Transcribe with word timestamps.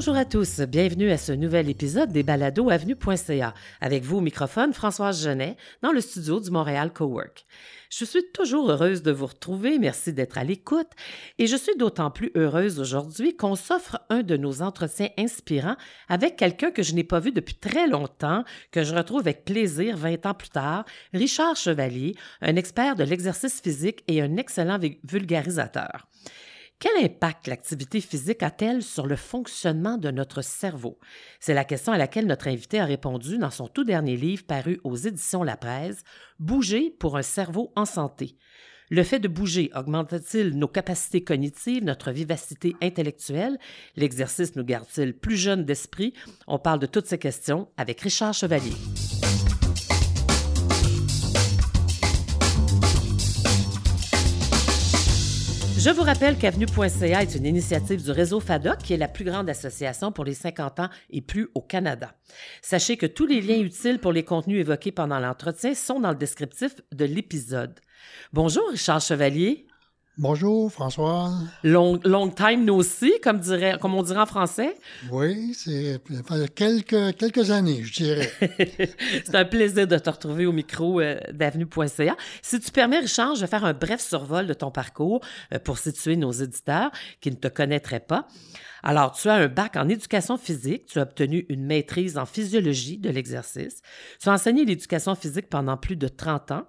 Bonjour 0.00 0.16
à 0.16 0.24
tous, 0.24 0.60
bienvenue 0.62 1.10
à 1.10 1.18
ce 1.18 1.30
nouvel 1.30 1.68
épisode 1.68 2.10
des 2.10 2.22
balados 2.22 2.70
avenue.ca. 2.70 3.52
Avec 3.82 4.02
vous 4.02 4.16
au 4.16 4.20
microphone, 4.22 4.72
Françoise 4.72 5.22
Genet, 5.22 5.58
dans 5.82 5.92
le 5.92 6.00
studio 6.00 6.40
du 6.40 6.50
Montréal 6.50 6.90
Cowork. 6.90 7.44
Je 7.90 8.06
suis 8.06 8.22
toujours 8.32 8.70
heureuse 8.70 9.02
de 9.02 9.12
vous 9.12 9.26
retrouver, 9.26 9.78
merci 9.78 10.14
d'être 10.14 10.38
à 10.38 10.44
l'écoute, 10.44 10.88
et 11.38 11.46
je 11.46 11.54
suis 11.54 11.76
d'autant 11.76 12.10
plus 12.10 12.32
heureuse 12.34 12.80
aujourd'hui 12.80 13.36
qu'on 13.36 13.56
s'offre 13.56 14.00
un 14.08 14.22
de 14.22 14.38
nos 14.38 14.62
entretiens 14.62 15.10
inspirants 15.18 15.76
avec 16.08 16.36
quelqu'un 16.36 16.70
que 16.70 16.82
je 16.82 16.94
n'ai 16.94 17.04
pas 17.04 17.20
vu 17.20 17.30
depuis 17.30 17.56
très 17.56 17.86
longtemps, 17.86 18.42
que 18.70 18.82
je 18.82 18.94
retrouve 18.94 19.20
avec 19.20 19.44
plaisir 19.44 19.98
20 19.98 20.24
ans 20.24 20.34
plus 20.34 20.48
tard, 20.48 20.86
Richard 21.12 21.56
Chevalier, 21.56 22.14
un 22.40 22.56
expert 22.56 22.96
de 22.96 23.04
l'exercice 23.04 23.60
physique 23.60 24.02
et 24.08 24.22
un 24.22 24.38
excellent 24.38 24.78
vulgarisateur. 25.04 26.06
Quel 26.80 27.04
impact 27.04 27.46
l'activité 27.46 28.00
physique 28.00 28.42
a-t-elle 28.42 28.82
sur 28.82 29.06
le 29.06 29.14
fonctionnement 29.14 29.98
de 29.98 30.10
notre 30.10 30.40
cerveau? 30.40 30.98
C'est 31.38 31.52
la 31.52 31.66
question 31.66 31.92
à 31.92 31.98
laquelle 31.98 32.26
notre 32.26 32.48
invité 32.48 32.80
a 32.80 32.86
répondu 32.86 33.36
dans 33.36 33.50
son 33.50 33.68
tout 33.68 33.84
dernier 33.84 34.16
livre 34.16 34.46
paru 34.46 34.80
aux 34.82 34.96
éditions 34.96 35.42
La 35.42 35.58
Presse, 35.58 36.02
Bouger 36.38 36.96
pour 36.98 37.18
un 37.18 37.22
cerveau 37.22 37.70
en 37.76 37.84
santé. 37.84 38.38
Le 38.88 39.02
fait 39.02 39.20
de 39.20 39.28
bouger 39.28 39.70
augmente-t-il 39.74 40.56
nos 40.56 40.68
capacités 40.68 41.22
cognitives, 41.22 41.84
notre 41.84 42.12
vivacité 42.12 42.74
intellectuelle? 42.80 43.58
L'exercice 43.96 44.56
nous 44.56 44.64
garde-t-il 44.64 45.12
plus 45.12 45.36
jeunes 45.36 45.66
d'esprit? 45.66 46.14
On 46.46 46.58
parle 46.58 46.78
de 46.78 46.86
toutes 46.86 47.06
ces 47.06 47.18
questions 47.18 47.68
avec 47.76 48.00
Richard 48.00 48.32
Chevalier. 48.32 48.72
Je 55.82 55.88
vous 55.88 56.02
rappelle 56.02 56.36
qu'Avenue.ca 56.36 57.22
est 57.22 57.34
une 57.34 57.46
initiative 57.46 58.04
du 58.04 58.10
réseau 58.10 58.38
FADOC, 58.38 58.76
qui 58.80 58.92
est 58.92 58.98
la 58.98 59.08
plus 59.08 59.24
grande 59.24 59.48
association 59.48 60.12
pour 60.12 60.26
les 60.26 60.34
50 60.34 60.78
ans 60.78 60.90
et 61.08 61.22
plus 61.22 61.48
au 61.54 61.62
Canada. 61.62 62.12
Sachez 62.60 62.98
que 62.98 63.06
tous 63.06 63.24
les 63.24 63.40
liens 63.40 63.58
utiles 63.58 63.98
pour 63.98 64.12
les 64.12 64.22
contenus 64.22 64.60
évoqués 64.60 64.92
pendant 64.92 65.18
l'entretien 65.18 65.72
sont 65.74 65.98
dans 65.98 66.10
le 66.10 66.16
descriptif 66.16 66.74
de 66.92 67.06
l'épisode. 67.06 67.80
Bonjour 68.34 68.68
Richard 68.70 69.00
Chevalier. 69.00 69.68
Bonjour, 70.20 70.70
François. 70.70 71.30
Long, 71.64 71.98
long 72.04 72.28
time 72.28 72.66
no 72.66 72.82
see, 72.82 73.18
comme, 73.22 73.38
dirait, 73.38 73.78
comme 73.80 73.94
on 73.94 74.02
dirait 74.02 74.20
en 74.20 74.26
français. 74.26 74.74
Oui, 75.10 75.54
c'est 75.54 75.98
quelques, 76.54 77.16
quelques 77.16 77.50
années, 77.50 77.82
je 77.82 78.04
dirais. 78.04 78.30
c'est 79.24 79.34
un 79.34 79.46
plaisir 79.46 79.86
de 79.86 79.96
te 79.96 80.10
retrouver 80.10 80.44
au 80.44 80.52
micro 80.52 81.00
euh, 81.00 81.18
d'avenue.ca. 81.32 82.16
Si 82.42 82.60
tu 82.60 82.70
permets, 82.70 82.98
Richard, 82.98 83.34
je 83.34 83.40
vais 83.40 83.46
faire 83.46 83.64
un 83.64 83.72
bref 83.72 84.02
survol 84.02 84.46
de 84.46 84.52
ton 84.52 84.70
parcours 84.70 85.22
euh, 85.54 85.58
pour 85.58 85.78
situer 85.78 86.16
nos 86.16 86.32
éditeurs 86.32 86.90
qui 87.22 87.30
ne 87.30 87.36
te 87.36 87.48
connaîtraient 87.48 87.98
pas. 87.98 88.28
Alors, 88.82 89.12
tu 89.12 89.26
as 89.30 89.34
un 89.36 89.48
bac 89.48 89.76
en 89.76 89.88
éducation 89.88 90.36
physique, 90.36 90.84
tu 90.84 90.98
as 90.98 91.02
obtenu 91.04 91.46
une 91.48 91.64
maîtrise 91.64 92.18
en 92.18 92.26
physiologie 92.26 92.98
de 92.98 93.08
l'exercice, 93.08 93.80
tu 94.20 94.28
as 94.28 94.32
enseigné 94.34 94.66
l'éducation 94.66 95.14
physique 95.14 95.48
pendant 95.48 95.78
plus 95.78 95.96
de 95.96 96.08
30 96.08 96.50
ans, 96.50 96.66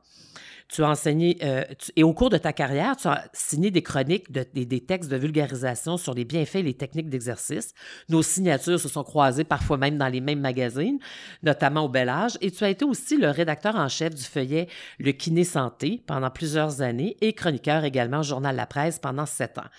tu 0.72 0.84
as 0.84 0.90
enseigné, 0.90 1.38
euh, 1.44 1.66
et 1.98 2.04
au 2.04 2.14
cours 2.14 2.30
de 2.30 2.38
ta 2.38 2.54
carrière, 2.54 2.96
tu 2.96 3.10
as 3.10 3.28
signé 3.34 3.72
des 3.72 3.84
chroniques, 3.84 4.32
des, 4.32 4.80
textes 4.80 5.12
de 5.12 5.18
vulgarisation 5.18 5.98
sur 5.98 6.14
les 6.14 6.24
bienfaits 6.24 6.56
et 6.56 6.64
les 6.64 6.74
techniques 6.74 7.10
d'exercice. 7.10 7.74
Nos 8.08 8.24
signatures 8.24 8.80
se 8.80 8.88
sont 8.88 9.04
croisées 9.04 9.44
parfois 9.44 9.76
même 9.76 9.98
dans 9.98 10.08
les 10.08 10.22
mêmes 10.22 10.40
magazines, 10.40 11.00
notamment 11.44 11.82
au 11.82 11.90
Bel 11.90 12.08
Âge. 12.08 12.38
Et 12.40 12.52
tu 12.52 12.64
as 12.64 12.70
été 12.70 12.86
aussi 12.86 13.18
le 13.18 13.30
rédacteur 13.30 13.76
en 13.76 13.90
chef 13.90 14.16
du 14.16 14.24
feuillet 14.24 14.68
Le 14.98 15.12
Kiné 15.12 15.44
Santé 15.44 16.02
pendant 16.08 16.30
plusieurs 16.30 16.82
années 16.82 17.18
et 17.20 17.34
chroniqueur 17.34 17.84
également 17.84 18.22
au 18.22 18.24
Journal 18.24 18.56
La 18.56 18.66
Presse 18.66 18.98
pendant 18.98 19.26
sept 19.26 19.58
ans. 19.58 19.70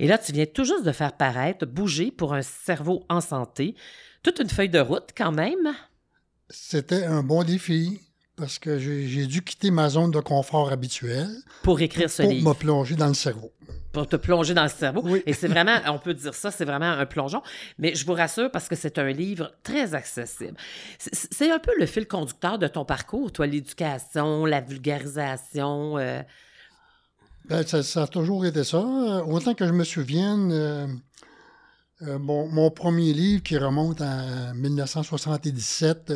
Et 0.00 0.08
là, 0.08 0.18
tu 0.18 0.32
viens 0.32 0.46
tout 0.46 0.64
juste 0.64 0.84
de 0.84 0.92
faire 0.92 1.12
paraître 1.12 1.66
Bouger 1.66 2.10
pour 2.10 2.34
un 2.34 2.42
cerveau 2.42 3.04
en 3.08 3.20
santé. 3.20 3.76
Toute 4.24 4.40
une 4.40 4.50
feuille 4.50 4.70
de 4.70 4.80
route 4.80 5.10
quand 5.16 5.32
même. 5.32 5.72
C'était 6.50 7.04
un 7.04 7.22
bon 7.22 7.44
défi 7.44 8.00
parce 8.42 8.58
que 8.58 8.76
j'ai 8.76 9.26
dû 9.28 9.40
quitter 9.40 9.70
ma 9.70 9.88
zone 9.88 10.10
de 10.10 10.18
confort 10.18 10.72
habituelle. 10.72 11.30
Pour 11.62 11.80
écrire 11.80 12.10
ce 12.10 12.22
livre. 12.22 12.42
Pour 12.42 12.54
me 12.54 12.58
plonger 12.58 12.96
dans 12.96 13.06
le 13.06 13.14
cerveau. 13.14 13.52
Pour 13.92 14.08
te 14.08 14.16
plonger 14.16 14.52
dans 14.52 14.64
le 14.64 14.68
cerveau. 14.68 15.00
Oui. 15.04 15.22
Et 15.26 15.32
c'est 15.32 15.46
vraiment, 15.46 15.76
on 15.86 16.00
peut 16.00 16.12
dire 16.12 16.34
ça, 16.34 16.50
c'est 16.50 16.64
vraiment 16.64 16.90
un 16.90 17.06
plongeon. 17.06 17.40
Mais 17.78 17.94
je 17.94 18.04
vous 18.04 18.14
rassure 18.14 18.50
parce 18.50 18.66
que 18.66 18.74
c'est 18.74 18.98
un 18.98 19.12
livre 19.12 19.52
très 19.62 19.94
accessible. 19.94 20.56
C'est 20.98 21.52
un 21.52 21.60
peu 21.60 21.70
le 21.78 21.86
fil 21.86 22.08
conducteur 22.08 22.58
de 22.58 22.66
ton 22.66 22.84
parcours, 22.84 23.30
toi, 23.30 23.46
l'éducation, 23.46 24.44
la 24.44 24.60
vulgarisation. 24.60 25.98
Euh. 25.98 26.20
Ben, 27.44 27.64
ça, 27.64 28.02
a 28.02 28.06
toujours 28.08 28.44
été 28.44 28.64
ça. 28.64 28.80
Autant 28.80 29.54
que 29.54 29.68
je 29.68 29.72
me 29.72 29.84
souvienne, 29.84 30.50
euh, 30.50 30.88
euh, 32.08 32.18
mon, 32.18 32.72
premier 32.72 33.12
livre 33.12 33.44
qui 33.44 33.56
remonte 33.56 34.00
à 34.00 34.52
1977, 34.52 36.12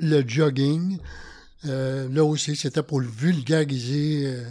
le 0.00 0.24
jogging, 0.26 0.98
euh, 1.66 2.08
là 2.08 2.24
aussi, 2.24 2.56
c'était 2.56 2.82
pour 2.82 3.00
vulgariser 3.00 4.26
euh, 4.26 4.44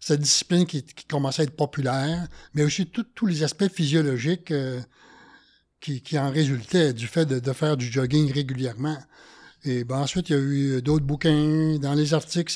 cette 0.00 0.20
discipline 0.20 0.66
qui, 0.66 0.84
commençait 1.08 1.42
à 1.42 1.44
être 1.44 1.56
populaire, 1.56 2.26
mais 2.54 2.64
aussi 2.64 2.86
tous 2.86 3.26
les 3.26 3.42
aspects 3.42 3.68
physiologiques 3.68 4.50
euh, 4.50 4.80
qui, 5.80 6.18
en 6.18 6.30
résultaient 6.30 6.92
du 6.92 7.06
fait 7.06 7.26
de, 7.26 7.52
faire 7.52 7.76
du 7.76 7.86
jogging 7.86 8.32
régulièrement. 8.32 8.96
Et 9.64 9.84
ben, 9.84 9.98
ensuite, 9.98 10.30
il 10.30 10.32
y 10.32 10.36
a 10.36 10.42
eu 10.42 10.82
d'autres 10.82 11.04
bouquins. 11.04 11.78
Dans 11.78 11.94
les 11.94 12.14
articles, 12.14 12.52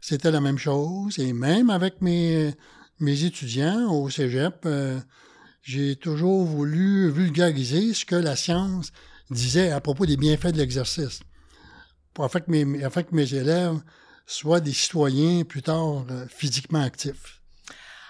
c'était 0.00 0.30
la 0.30 0.40
même 0.40 0.58
chose. 0.58 1.18
Et 1.18 1.32
même 1.32 1.70
avec 1.70 2.00
mes, 2.00 2.54
mes 3.00 3.24
étudiants 3.24 3.92
au 3.92 4.08
cégep, 4.10 4.66
j'ai 5.62 5.96
toujours 5.96 6.44
voulu 6.44 7.10
vulgariser 7.10 7.94
ce 7.94 8.04
que 8.04 8.16
la 8.16 8.36
science 8.36 8.92
disait 9.30 9.70
à 9.70 9.80
propos 9.80 10.06
des 10.06 10.16
bienfaits 10.16 10.52
de 10.52 10.58
l'exercice 10.58 11.20
afin 12.18 12.40
que 12.40 12.50
mes, 12.50 12.64
que 12.64 13.14
mes 13.14 13.34
élèves 13.34 13.80
soient 14.26 14.60
des 14.60 14.72
citoyens 14.72 15.44
plus 15.44 15.62
tard 15.62 16.04
euh, 16.10 16.26
physiquement 16.28 16.80
actifs. 16.80 17.40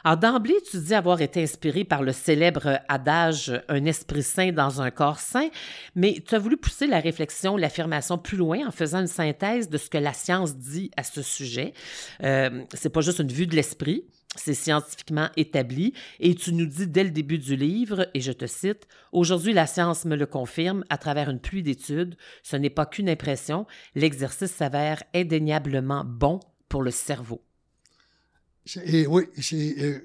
Alors, 0.06 0.18
d'emblée, 0.18 0.60
tu 0.70 0.76
dis 0.78 0.94
avoir 0.94 1.22
été 1.22 1.42
inspiré 1.42 1.82
par 1.82 2.02
le 2.02 2.12
célèbre 2.12 2.78
adage 2.88 3.58
Un 3.70 3.86
esprit 3.86 4.22
sain 4.22 4.52
dans 4.52 4.82
un 4.82 4.90
corps 4.90 5.18
sain, 5.18 5.48
mais 5.94 6.22
tu 6.26 6.34
as 6.34 6.38
voulu 6.38 6.58
pousser 6.58 6.86
la 6.86 7.00
réflexion, 7.00 7.56
l'affirmation 7.56 8.18
plus 8.18 8.36
loin 8.36 8.66
en 8.66 8.70
faisant 8.70 9.00
une 9.00 9.06
synthèse 9.06 9.70
de 9.70 9.78
ce 9.78 9.88
que 9.88 9.96
la 9.96 10.12
science 10.12 10.56
dit 10.56 10.90
à 10.98 11.04
ce 11.04 11.22
sujet. 11.22 11.72
Euh, 12.22 12.64
c'est 12.74 12.90
pas 12.90 13.00
juste 13.00 13.20
une 13.20 13.32
vue 13.32 13.46
de 13.46 13.56
l'esprit, 13.56 14.04
c'est 14.36 14.54
scientifiquement 14.54 15.28
établi 15.36 15.94
et 16.20 16.34
tu 16.34 16.52
nous 16.52 16.66
dis 16.66 16.86
dès 16.86 17.04
le 17.04 17.10
début 17.10 17.38
du 17.38 17.56
livre, 17.56 18.08
et 18.14 18.20
je 18.20 18.32
te 18.32 18.46
cite, 18.46 18.86
Aujourd'hui 19.12 19.52
la 19.52 19.66
science 19.66 20.04
me 20.04 20.16
le 20.16 20.26
confirme 20.26 20.84
à 20.90 20.98
travers 20.98 21.30
une 21.30 21.40
pluie 21.40 21.62
d'études, 21.62 22.16
ce 22.42 22.56
n'est 22.56 22.70
pas 22.70 22.86
qu'une 22.86 23.08
impression, 23.08 23.66
l'exercice 23.94 24.50
s'avère 24.50 25.02
indéniablement 25.14 26.04
bon 26.04 26.40
pour 26.68 26.82
le 26.82 26.90
cerveau. 26.90 27.40
Et 28.84 29.06
oui, 29.06 29.24
euh, 29.52 29.98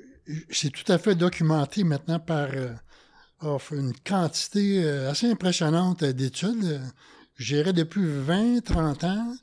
c'est 0.51 0.69
tout 0.69 0.91
à 0.91 0.97
fait 0.97 1.15
documenté 1.15 1.83
maintenant 1.83 2.19
par 2.19 2.49
euh, 2.53 3.57
une 3.71 3.93
quantité 4.05 4.83
euh, 4.83 5.09
assez 5.09 5.29
impressionnante 5.29 6.03
d'études. 6.03 6.81
J'irais 7.37 7.73
depuis 7.73 8.01
20-30 8.01 9.05
ans. 9.05 9.35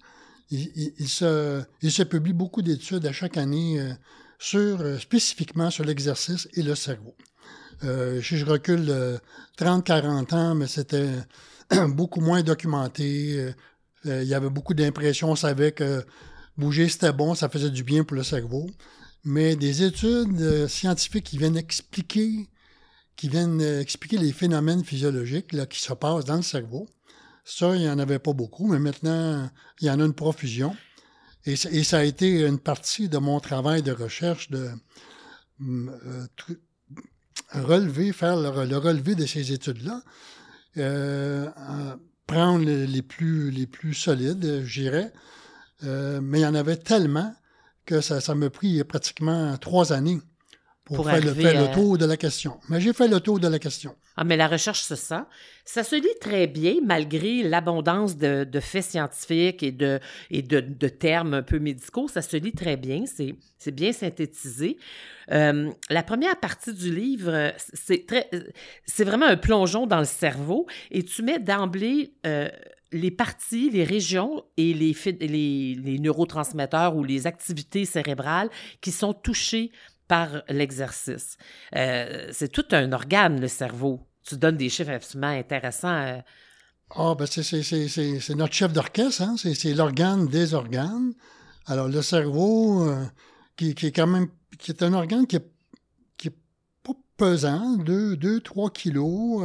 Il 0.50 1.08
se 1.08 2.02
publie 2.04 2.34
beaucoup 2.34 2.62
d'études 2.62 3.06
à 3.06 3.12
chaque 3.12 3.36
année 3.36 3.80
sur, 4.38 4.80
euh, 4.80 4.98
spécifiquement 4.98 5.70
sur 5.70 5.84
l'exercice 5.84 6.48
et 6.54 6.62
le 6.62 6.74
cerveau. 6.74 7.14
Euh, 7.84 8.22
si 8.22 8.38
je 8.38 8.46
recule 8.46 9.20
30-40 9.58 10.34
ans, 10.34 10.54
mais 10.54 10.66
c'était 10.66 11.10
beaucoup 11.88 12.20
moins 12.20 12.42
documenté. 12.42 13.52
Euh, 14.06 14.22
il 14.22 14.28
y 14.28 14.34
avait 14.34 14.50
beaucoup 14.50 14.74
d'impressions. 14.74 15.30
On 15.30 15.36
savait 15.36 15.72
que 15.72 16.04
bouger, 16.56 16.88
c'était 16.88 17.12
bon, 17.12 17.34
ça 17.34 17.48
faisait 17.48 17.70
du 17.70 17.82
bien 17.84 18.04
pour 18.04 18.16
le 18.16 18.22
cerveau. 18.22 18.70
Mais 19.24 19.56
des 19.56 19.82
études 19.82 20.68
scientifiques 20.68 21.24
qui 21.24 21.38
viennent 21.38 21.56
expliquer, 21.56 22.48
qui 23.16 23.28
viennent 23.28 23.60
expliquer 23.60 24.18
les 24.18 24.32
phénomènes 24.32 24.84
physiologiques 24.84 25.52
là, 25.52 25.66
qui 25.66 25.80
se 25.80 25.92
passent 25.92 26.24
dans 26.24 26.36
le 26.36 26.42
cerveau, 26.42 26.86
ça, 27.48 27.76
il 27.76 27.82
n'y 27.82 27.88
en 27.88 27.98
avait 27.98 28.18
pas 28.18 28.32
beaucoup, 28.32 28.66
mais 28.66 28.80
maintenant, 28.80 29.48
il 29.80 29.86
y 29.86 29.90
en 29.90 30.00
a 30.00 30.04
une 30.04 30.14
profusion. 30.14 30.74
Et, 31.46 31.54
ça 31.56 31.98
a 31.98 32.02
été 32.02 32.44
une 32.44 32.58
partie 32.58 33.08
de 33.08 33.18
mon 33.18 33.38
travail 33.38 33.82
de 33.82 33.92
recherche 33.92 34.50
de 34.50 34.68
euh, 35.62 36.26
relever, 37.52 38.12
faire 38.12 38.36
le, 38.36 38.76
relevé 38.76 39.14
de 39.14 39.26
ces 39.26 39.52
études-là, 39.52 40.02
euh, 40.76 41.48
prendre 42.26 42.64
les, 42.64 43.02
plus, 43.02 43.50
les 43.52 43.66
plus 43.66 43.94
solides, 43.94 44.64
j'irais. 44.64 45.12
Euh, 45.84 46.20
mais 46.20 46.40
il 46.40 46.42
y 46.42 46.46
en 46.46 46.54
avait 46.54 46.76
tellement 46.76 47.32
que 47.84 48.00
ça, 48.00 48.20
ça 48.20 48.34
m'a 48.34 48.50
pris 48.50 48.82
pratiquement 48.82 49.56
trois 49.58 49.92
années 49.92 50.20
pour, 50.84 51.04
faire, 51.04 51.20
le, 51.20 51.72
tour 51.72 51.96
de 51.96 52.06
la 52.06 52.16
question. 52.16 52.58
Mais 52.68 52.80
j'ai 52.80 52.92
fait 52.92 53.08
le 53.08 53.20
tour 53.20 53.38
de 53.38 53.46
la 53.46 53.58
question. 53.60 53.94
Ah, 54.16 54.24
mais 54.24 54.36
la 54.36 54.48
recherche, 54.48 54.80
c'est 54.80 54.96
ça. 54.96 55.28
Ça 55.64 55.84
se 55.84 55.94
lit 55.94 56.18
très 56.20 56.46
bien 56.46 56.76
malgré 56.82 57.42
l'abondance 57.42 58.16
de, 58.16 58.60
faits 58.60 58.84
scientifiques 58.84 59.62
et, 59.62 59.72
de, 59.72 60.00
et 60.30 60.40
de, 60.42 60.88
termes 60.88 61.34
un 61.34 61.42
peu 61.42 61.58
médicaux. 61.58 62.08
Ça 62.08 62.22
se 62.22 62.36
lit 62.36 62.52
très 62.52 62.76
bien. 62.76 63.04
C'est 63.06 63.72
bien 63.72 63.92
synthétisé. 63.92 64.78
Euh, 65.32 65.70
la 65.90 66.02
première 66.02 66.38
partie 66.40 66.72
du 66.72 66.94
livre, 66.94 67.52
c'est 67.74 69.04
vraiment 69.04 69.26
un 69.26 69.36
plongeon 69.36 69.86
dans 69.86 69.98
le 69.98 70.04
cerveau 70.04 70.66
et 70.90 71.02
tu 71.02 71.22
mets 71.22 71.40
d'emblée 71.40 72.14
euh, 72.26 72.48
les 72.92 73.10
parties, 73.10 73.68
les 73.70 73.84
régions 73.84 74.44
et 74.56 74.72
les, 74.72 74.96
les, 75.20 75.74
les 75.74 75.98
neurotransmetteurs 75.98 76.96
ou 76.96 77.04
les 77.04 77.26
activités 77.26 77.84
cérébrales 77.84 78.48
qui 78.80 78.92
sont 78.92 79.12
touchées 79.12 79.72
par 80.08 80.42
l'exercice. 80.48 81.36
Euh, 81.74 82.28
c'est 82.32 82.50
tout 82.50 82.66
un 82.72 82.92
organe, 82.92 83.40
le 83.40 83.48
cerveau. 83.48 84.00
Tu 84.22 84.36
donnes 84.36 84.56
des 84.56 84.68
chiffres 84.68 84.90
absolument 84.90 85.28
intéressants. 85.28 85.88
Euh. 85.88 86.20
Ah, 86.90 87.14
ben 87.18 87.26
c'est 87.26 88.34
notre 88.34 88.52
chef 88.52 88.72
d'orchestre, 88.72 89.22
hein? 89.22 89.36
c'est 89.36 89.74
l'organe 89.74 90.26
des 90.28 90.54
organes. 90.54 91.12
Alors, 91.66 91.88
le 91.88 92.00
cerveau, 92.00 92.88
euh, 92.88 93.04
qui, 93.56 93.70
est 93.70 93.92
quand 93.92 94.06
même 94.06 94.28
un 94.80 94.92
organe 94.92 95.26
qui 95.26 95.36
est, 95.36 95.50
pas 96.84 96.92
pesant, 97.16 97.76
2-3 97.78 98.72
kilos, 98.72 99.42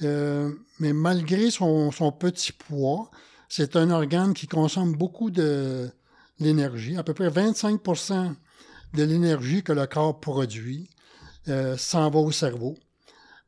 mais 0.00 0.92
malgré 0.92 1.50
son, 1.50 1.90
son 1.90 2.12
petit 2.12 2.52
poids, 2.52 3.10
c'est 3.48 3.74
un 3.74 3.90
organe 3.90 4.34
qui 4.34 4.46
consomme 4.46 4.94
beaucoup 4.94 5.30
de 5.30 5.90
l'énergie, 6.38 6.96
à 6.96 7.02
peu 7.02 7.14
près 7.14 7.28
25 7.28 7.80
de 8.96 9.04
l'énergie 9.04 9.62
que 9.62 9.72
le 9.72 9.86
corps 9.86 10.18
produit 10.18 10.90
euh, 11.48 11.76
s'en 11.76 12.10
va 12.10 12.18
au 12.18 12.32
cerveau 12.32 12.74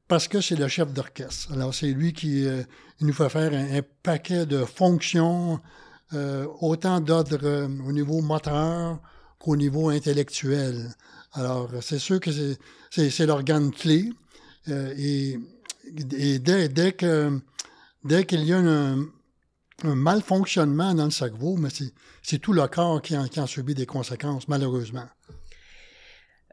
parce 0.07 0.29
que 0.29 0.41
c'est 0.41 0.57
le 0.57 0.69
chef 0.69 0.93
d'orchestre. 0.93 1.53
Alors, 1.53 1.75
c'est 1.75 1.89
lui 1.89 2.13
qui 2.13 2.47
euh, 2.47 2.63
nous 3.01 3.13
fait 3.13 3.29
faire 3.29 3.53
un, 3.53 3.81
paquet 4.03 4.47
de 4.47 4.65
fonctions, 4.65 5.61
euh, 6.15 6.47
autant 6.61 7.01
d'ordre 7.01 7.69
au 7.87 7.93
niveau 7.93 8.21
moteur 8.23 9.01
qu'au 9.39 9.57
niveau 9.57 9.89
intellectuel. 9.89 10.91
Alors, 11.33 11.71
c'est 11.83 11.99
sûr 11.99 12.21
que 12.21 12.31
c'est 12.91 13.27
l'organe 13.27 13.71
clé. 13.71 14.11
et, 14.67 15.39
dès, 15.93 16.69
dès 16.69 16.95
dès 18.05 18.25
qu'il 18.25 18.45
y 18.45 18.53
a 18.53 18.59
un, 18.59 19.07
un 19.85 19.95
malfonctionnement 19.95 20.95
dans 20.95 21.05
le 21.05 21.11
cerveau, 21.11 21.59
c'est 22.23 22.39
tout 22.39 22.53
le 22.53 22.67
corps 22.67 23.03
qui 23.03 23.17
en, 23.17 23.27
qui 23.29 23.41
en 23.41 23.47
subit 23.47 23.75
des 23.75 23.87
conséquences, 23.87 24.49
malheureusement. 24.49 25.09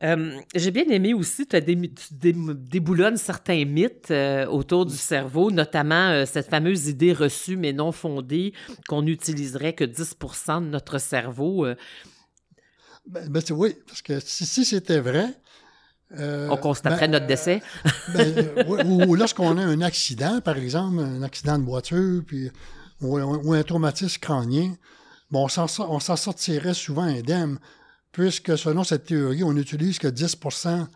Euh, 0.03 0.39
j'ai 0.53 0.71
bien 0.71 0.83
aimé 0.89 1.13
aussi, 1.13 1.47
tu 1.47 1.57
déboulonnes 1.62 3.15
certains 3.15 3.63
mythes 3.63 4.12
euh, 4.12 4.45
autour 4.45 4.86
du 4.86 4.95
cerveau, 4.95 5.51
notamment 5.51 6.09
euh, 6.09 6.25
cette 6.25 6.50
fameuse 6.50 6.88
idée 6.88 7.13
reçue 7.13 7.56
mais 7.56 7.71
non 7.71 7.94
fondée 7.94 8.53
qu'on 8.89 9.03
n'utiliserait 9.03 9.74
que 9.74 9.86
10% 9.86 10.65
de 10.65 10.68
notre 10.68 10.97
cerveau. 10.97 11.65
Ben, 13.07 13.30
ben 13.30 13.42
oui, 13.51 13.77
parce 13.88 14.01
que 14.01 14.19
si, 14.19 14.65
c'était 14.65 15.00
vrai. 15.00 15.27
On 16.12 16.57
constaterait 16.57 17.07
ben, 17.07 17.13
notre 17.13 17.27
décès. 17.27 17.62
Ben, 18.13 18.65
ou, 18.86 19.15
lorsqu'on 19.15 19.57
a 19.57 19.62
un 19.62 19.81
accident, 19.81 20.41
par 20.41 20.57
exemple, 20.57 21.00
un 21.00 21.24
accident 21.24 21.57
de 21.57 21.63
voiture, 21.63 22.21
puis, 22.25 22.51
ou, 23.01 23.53
un 23.53 23.63
traumatisme 23.63 24.19
crânien, 24.19 24.75
bon, 25.31 25.45
on 25.45 26.00
s'en 26.00 26.15
sortirait 26.18 26.74
souvent 26.74 27.03
indemne 27.03 27.59
puisque 28.15 28.57
selon 28.57 28.85
cette 28.85 29.07
théorie, 29.07 29.44
on 29.44 29.51
n'utilise 29.51 30.00
que 30.00 30.07
10 30.07 30.38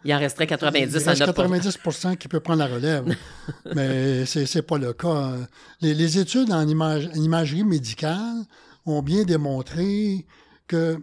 Il 0.05 0.13
en 0.13 0.19
resterait 0.19 0.47
90 0.47 0.89
Il 0.89 1.09
reste 1.09 1.25
90 1.25 1.77
qui 2.17 2.29
peut 2.29 2.39
prendre 2.39 2.59
la 2.59 2.67
relève. 2.67 3.13
Mais 3.75 4.25
ce 4.25 4.39
n'est 4.39 4.61
pas 4.61 4.77
le 4.77 4.93
cas. 4.93 5.33
Les, 5.81 6.17
études 6.17 6.49
en, 6.53 6.65
imagerie 6.65 7.65
médicale 7.65 8.45
ont 8.85 9.01
bien 9.01 9.25
démontré 9.25 10.25
que 10.65 10.97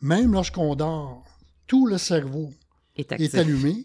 même 0.00 0.32
lorsqu'on 0.32 0.74
dort, 0.74 1.24
tout 1.68 1.86
le 1.86 1.96
cerveau 1.96 2.52
est, 2.96 3.12
est, 3.12 3.36
allumé, 3.36 3.84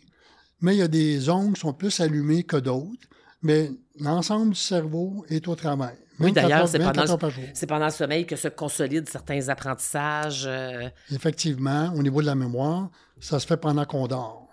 mais 0.61 0.75
il 0.75 0.79
y 0.79 0.83
a 0.83 0.87
des 0.87 1.19
zones 1.19 1.53
qui 1.53 1.61
sont 1.61 1.73
plus 1.73 1.99
allumées 1.99 2.43
que 2.43 2.57
d'autres, 2.57 3.07
mais 3.43 3.69
l'ensemble 3.99 4.53
du 4.53 4.59
cerveau 4.59 5.23
est 5.29 5.47
au 5.47 5.55
travail. 5.55 5.95
Oui, 6.21 6.31
d'ailleurs, 6.31 6.67
c'est 6.67 6.79
pendant, 6.79 7.17
pendant, 7.67 7.85
le 7.85 7.91
sommeil 7.91 8.25
que 8.25 8.35
se 8.35 8.47
consolident 8.47 9.09
certains 9.09 9.49
apprentissages. 9.49 10.45
Euh. 10.47 10.89
Effectivement, 11.11 11.91
au 11.95 12.03
niveau 12.03 12.21
de 12.21 12.27
la 12.27 12.35
mémoire, 12.35 12.89
ça 13.19 13.39
se 13.39 13.47
fait 13.47 13.57
pendant 13.57 13.85
qu'on 13.85 14.07
dort. 14.07 14.47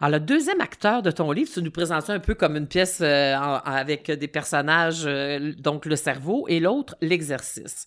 Alors, 0.00 0.20
le 0.20 0.26
deuxième 0.26 0.60
acteur 0.60 1.02
de 1.02 1.10
ton 1.10 1.32
livre, 1.32 1.50
tu 1.52 1.62
nous 1.62 1.70
présentes 1.70 2.10
un 2.10 2.18
peu 2.18 2.34
comme 2.34 2.56
une 2.56 2.66
pièce 2.66 2.98
euh, 3.00 3.34
avec 3.34 4.10
des 4.10 4.28
personnages, 4.28 5.04
euh, 5.06 5.54
donc 5.58 5.86
le 5.86 5.96
cerveau, 5.96 6.44
et 6.48 6.60
l'autre, 6.60 6.96
l'exercice. 7.00 7.86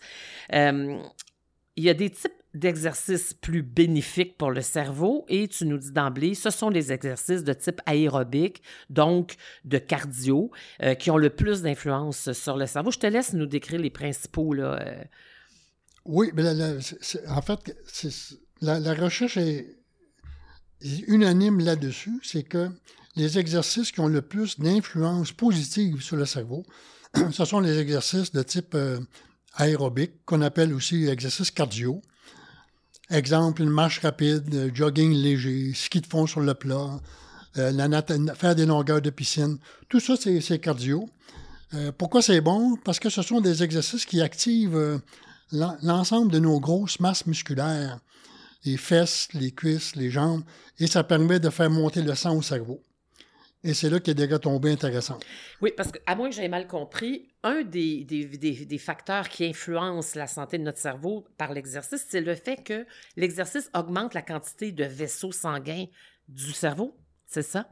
il 0.52 1.04
y 1.78 1.90
a 1.90 1.94
des 1.94 2.10
types 2.10 2.34
d'exercices 2.54 3.34
plus 3.34 3.62
bénéfiques 3.62 4.38
pour 4.38 4.52
le 4.52 4.62
cerveau 4.62 5.26
et 5.30 5.48
tu 5.48 5.66
nous 5.66 5.78
dis 5.78 5.92
d'emblée, 5.92 6.34
ce 6.34 6.50
sont 6.50 6.70
les 6.70 6.92
exercices 6.92 7.44
de 7.44 7.54
type 7.54 7.80
aérobique, 7.86 8.64
donc 8.90 9.36
de 9.66 9.78
cardio, 9.78 10.52
euh, 10.82 10.96
qui 10.96 11.12
ont 11.12 11.18
le 11.18 11.30
plus 11.30 11.62
d'influence 11.62 12.32
sur 12.34 12.58
le 12.58 12.66
cerveau. 12.66 12.92
Je 12.92 13.00
te 13.00 13.08
laisse 13.08 13.34
nous 13.34 13.46
décrire 13.46 13.80
les 13.80 13.92
principaux. 13.92 14.54
Là, 14.54 14.80
euh. 14.82 15.04
Oui, 16.06 16.32
mais 16.34 16.44
en 17.28 17.42
fait, 17.42 17.76
la, 18.62 18.94
recherche 18.96 19.38
est, 19.38 19.78
unanime 21.08 21.60
là-dessus, 21.60 22.20
c'est 22.24 22.44
que 22.44 22.70
les 23.16 23.38
exercices 23.38 23.92
qui 23.92 24.00
ont 24.00 24.08
le 24.08 24.24
plus 24.24 24.60
d'influence 24.60 25.32
positive 25.32 26.02
sur 26.02 26.16
le 26.16 26.26
cerveau, 26.26 26.66
ce 27.32 27.46
sont 27.46 27.60
les 27.60 27.78
exercices 27.78 28.32
de 28.32 28.42
type 28.42 28.74
euh, 28.74 29.00
aérobique, 29.54 30.26
qu'on 30.26 30.42
appelle 30.42 30.74
aussi 30.74 31.06
exercices 31.08 31.52
cardio. 31.52 32.02
Exemple, 33.10 33.64
une 33.64 33.70
marche 33.70 34.00
rapide, 34.00 34.72
jogging 34.74 35.14
léger, 35.14 35.74
ski 35.74 36.00
de 36.02 36.06
fond 36.06 36.28
sur 36.28 36.42
le 36.42 36.54
plat, 36.54 37.00
euh, 37.58 38.02
faire 38.36 38.56
des 38.56 38.68
longueurs 38.68 39.02
de 39.02 39.10
piscine. 39.10 39.58
Tout 39.90 40.00
ça, 40.00 40.14
c'est 40.16 40.60
cardio. 40.60 41.10
Euh, 41.74 41.92
pourquoi 41.98 42.22
c'est 42.22 42.42
bon? 42.42 42.76
Parce 42.84 43.00
que 43.00 43.10
ce 43.10 43.24
sont 43.24 43.42
des 43.42 43.64
exercices 43.64 44.06
qui 44.06 44.22
activent 44.22 44.76
euh, 44.76 45.00
l'ensemble 45.52 46.32
de 46.32 46.40
nos 46.40 46.60
grosses 46.60 47.00
masses 47.00 47.26
musculaires, 47.26 48.00
les 48.66 48.78
fesses, 48.78 49.30
les 49.34 49.52
cuisses, 49.52 49.96
les 49.96 50.12
jambes, 50.12 50.44
et 50.78 50.86
ça 50.86 51.04
permet 51.04 51.40
de 51.40 51.50
faire 51.50 51.70
monter 51.70 52.04
le 52.04 52.14
sang 52.14 52.36
au 52.36 52.42
cerveau. 52.44 52.84
Et 53.64 53.74
c'est 53.74 53.90
là 53.90 54.00
qu'il 54.00 54.18
y 54.18 54.22
a 54.24 54.26
des 54.26 54.34
retombées 54.34 54.72
intéressantes. 54.72 55.24
Oui, 55.62 55.72
parce 55.76 55.92
qu'à 55.92 56.16
moins 56.16 56.30
que 56.30 56.36
j'aie 56.36 56.48
mal 56.48 56.66
compris, 56.66 57.28
un 57.44 57.64
des, 57.64 58.06
des, 58.06 58.78
facteurs 58.78 59.28
qui 59.28 59.46
influencent 59.46 60.18
la 60.18 60.28
santé 60.28 60.58
de 60.58 60.64
notre 60.64 60.78
cerveau 60.78 61.26
par 61.38 61.52
l'exercice, 61.52 62.06
c'est 62.08 62.22
le 62.22 62.36
fait 62.36 62.64
que 62.64 62.86
l'exercice 63.18 63.70
augmente 63.74 64.14
la 64.14 64.22
quantité 64.22 64.72
de 64.72 64.86
vaisseaux 64.86 65.34
sanguins 65.34 65.86
du 66.30 66.54
cerveau. 66.54 66.98
C'est 67.26 67.42
ça? 67.42 67.68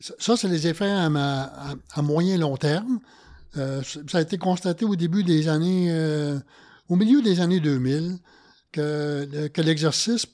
Ça, 0.00 0.36
c'est 0.36 0.48
les 0.48 0.66
effets 0.66 0.90
à, 0.90 1.10
à, 1.92 2.02
moyen 2.02 2.38
long 2.38 2.56
terme. 2.56 2.98
Euh, 3.56 3.82
ça 3.82 4.18
a 4.18 4.20
été 4.22 4.38
constaté 4.38 4.86
au 4.86 4.96
début 4.96 5.24
des 5.24 5.48
années, 5.48 5.88
euh, 5.90 6.38
au 6.88 6.96
milieu 6.96 7.20
des 7.20 7.40
années 7.40 7.60
2000, 7.60 8.18
que, 8.72 9.48
que 9.48 9.60
l'exercice 9.60 10.26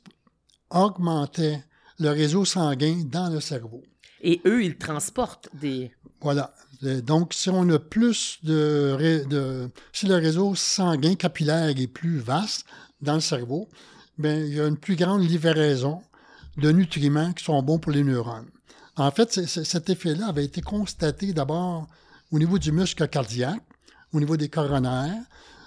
augmentait 0.70 1.64
le 1.98 2.10
réseau 2.10 2.44
sanguin 2.44 3.02
dans 3.06 3.32
le 3.32 3.40
cerveau. 3.40 3.82
Et 4.24 4.40
eux, 4.46 4.64
ils 4.64 4.76
transportent 4.76 5.50
des... 5.52 5.92
Voilà. 6.22 6.54
Donc, 6.82 7.34
si 7.34 7.50
on 7.50 7.68
a 7.68 7.78
plus 7.78 8.38
de, 8.42 9.68
Si 9.92 10.06
le 10.06 10.14
réseau 10.14 10.54
sanguin 10.54 11.14
capillaire 11.14 11.68
est 11.78 11.86
plus 11.86 12.18
vaste 12.18 12.64
dans 13.02 13.14
le 13.14 13.20
cerveau, 13.20 13.68
bien, 14.16 14.34
il 14.36 14.54
y 14.54 14.60
a 14.60 14.66
une 14.66 14.78
plus 14.78 14.96
grande 14.96 15.22
livraison 15.22 16.00
de 16.56 16.72
nutriments 16.72 17.34
qui 17.34 17.44
sont 17.44 17.62
bons 17.62 17.78
pour 17.78 17.92
les 17.92 18.02
neurones. 18.02 18.48
En 18.96 19.10
fait, 19.10 19.30
cet 19.46 19.90
effet-là 19.90 20.28
avait 20.28 20.44
été 20.44 20.62
constaté 20.62 21.34
d'abord 21.34 21.86
au 22.32 22.38
niveau 22.38 22.58
du 22.58 22.72
muscle 22.72 23.06
cardiaque, 23.08 23.62
au 24.14 24.20
niveau 24.20 24.38
des 24.38 24.48
coronaires. 24.48 25.22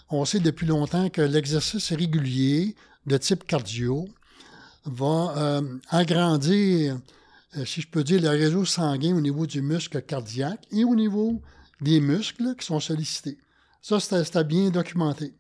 On 0.10 0.26
sait 0.26 0.40
depuis 0.40 0.66
longtemps 0.66 1.10
que 1.10 1.22
l'exercice 1.22 1.92
régulier 1.92 2.76
de 3.06 3.18
type 3.18 3.46
cardio 3.46 4.08
va 4.86 5.34
euh, 5.38 5.78
agrandir 5.90 6.98
si 7.66 7.82
je 7.82 7.88
peux 7.88 8.04
dire, 8.04 8.22
le 8.22 8.30
réseau 8.30 8.66
sanguin 8.66 9.16
au 9.16 9.22
niveau 9.22 9.46
du 9.46 9.62
muscle 9.62 10.02
cardiaque 10.02 10.66
et 10.72 10.84
au 10.84 10.96
niveau 10.96 11.42
des 11.82 12.00
muscles 12.00 12.56
qui 12.56 12.66
sont 12.66 12.80
sollicités. 12.80 13.38
Ça, 13.82 14.00
c'était 14.00 14.44
bien 14.44 14.70
documenté. 14.70 15.34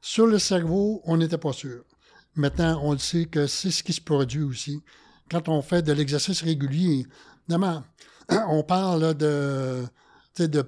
Sur 0.00 0.26
le 0.26 0.38
cerveau, 0.38 1.02
on 1.04 1.16
n'était 1.16 1.38
pas 1.38 1.52
sûr. 1.52 1.84
Maintenant, 2.34 2.80
on 2.82 2.92
le 2.92 2.98
sait 2.98 3.26
que 3.26 3.46
c'est 3.46 3.70
ce 3.70 3.82
qui 3.82 3.92
se 3.92 4.00
produit 4.00 4.42
aussi. 4.42 4.82
Quand 5.30 5.48
on 5.48 5.60
fait 5.62 5.82
de 5.82 5.92
l'exercice 5.92 6.42
régulier, 6.42 7.06
évidemment, 7.46 7.84
on 8.48 8.62
parle 8.62 9.14
de, 9.14 9.84
de 10.38 10.64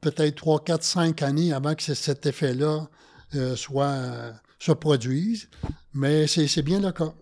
peut-être 0.00 0.36
3, 0.36 0.64
4, 0.64 0.82
5 0.82 1.22
années 1.22 1.52
avant 1.52 1.74
que 1.74 1.82
cet 1.82 2.26
effet-là 2.26 2.88
euh, 3.34 3.56
soit, 3.56 4.34
se 4.58 4.72
produise, 4.72 5.48
mais 5.94 6.26
c'est 6.26 6.62
bien 6.62 6.80
le 6.80 6.92
cas. 6.92 7.14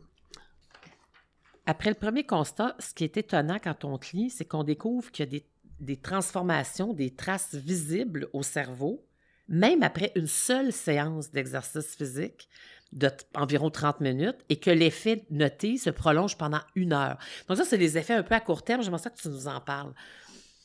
Après 1.67 1.90
le 1.90 1.95
premier 1.95 2.25
constat, 2.25 2.76
ce 2.79 2.95
qui 2.95 3.05
est 3.05 3.17
étonnant 3.17 3.59
quand 3.62 3.85
on 3.85 3.99
te 3.99 4.17
lit, 4.17 4.31
c'est 4.31 4.45
qu'on 4.45 4.64
découvre 4.64 5.11
qu'il 5.11 5.33
y 5.33 5.37
a 5.37 5.40
des, 5.81 5.97
transformations, 5.97 6.93
des 6.93 7.14
traces 7.14 7.55
visibles 7.55 8.29
au 8.33 8.43
cerveau, 8.43 9.05
même 9.49 9.83
après 9.83 10.12
une 10.14 10.26
seule 10.26 10.73
séance 10.73 11.31
d'exercice 11.31 11.97
physique 11.97 12.49
d'environ 12.93 13.71
30 13.71 14.00
minutes 14.00 14.38
et 14.49 14.57
que 14.57 14.71
l'effet 14.71 15.25
noté 15.31 15.76
se 15.76 15.90
prolonge 15.90 16.37
pendant 16.37 16.61
une 16.75 16.93
heure. 16.93 17.19
Donc 17.49 17.57
ça, 17.57 17.64
c'est 17.64 17.79
des 17.79 17.97
effets 17.97 18.14
un 18.14 18.25
peu 18.25 18.35
à 18.35 18.40
court 18.40 18.62
terme. 18.62 18.83
J'aimerais 18.83 19.00
ça 19.00 19.11
que 19.11 19.21
tu 19.21 19.29
nous 19.29 19.47
en 19.47 19.61
parles. 19.61 19.93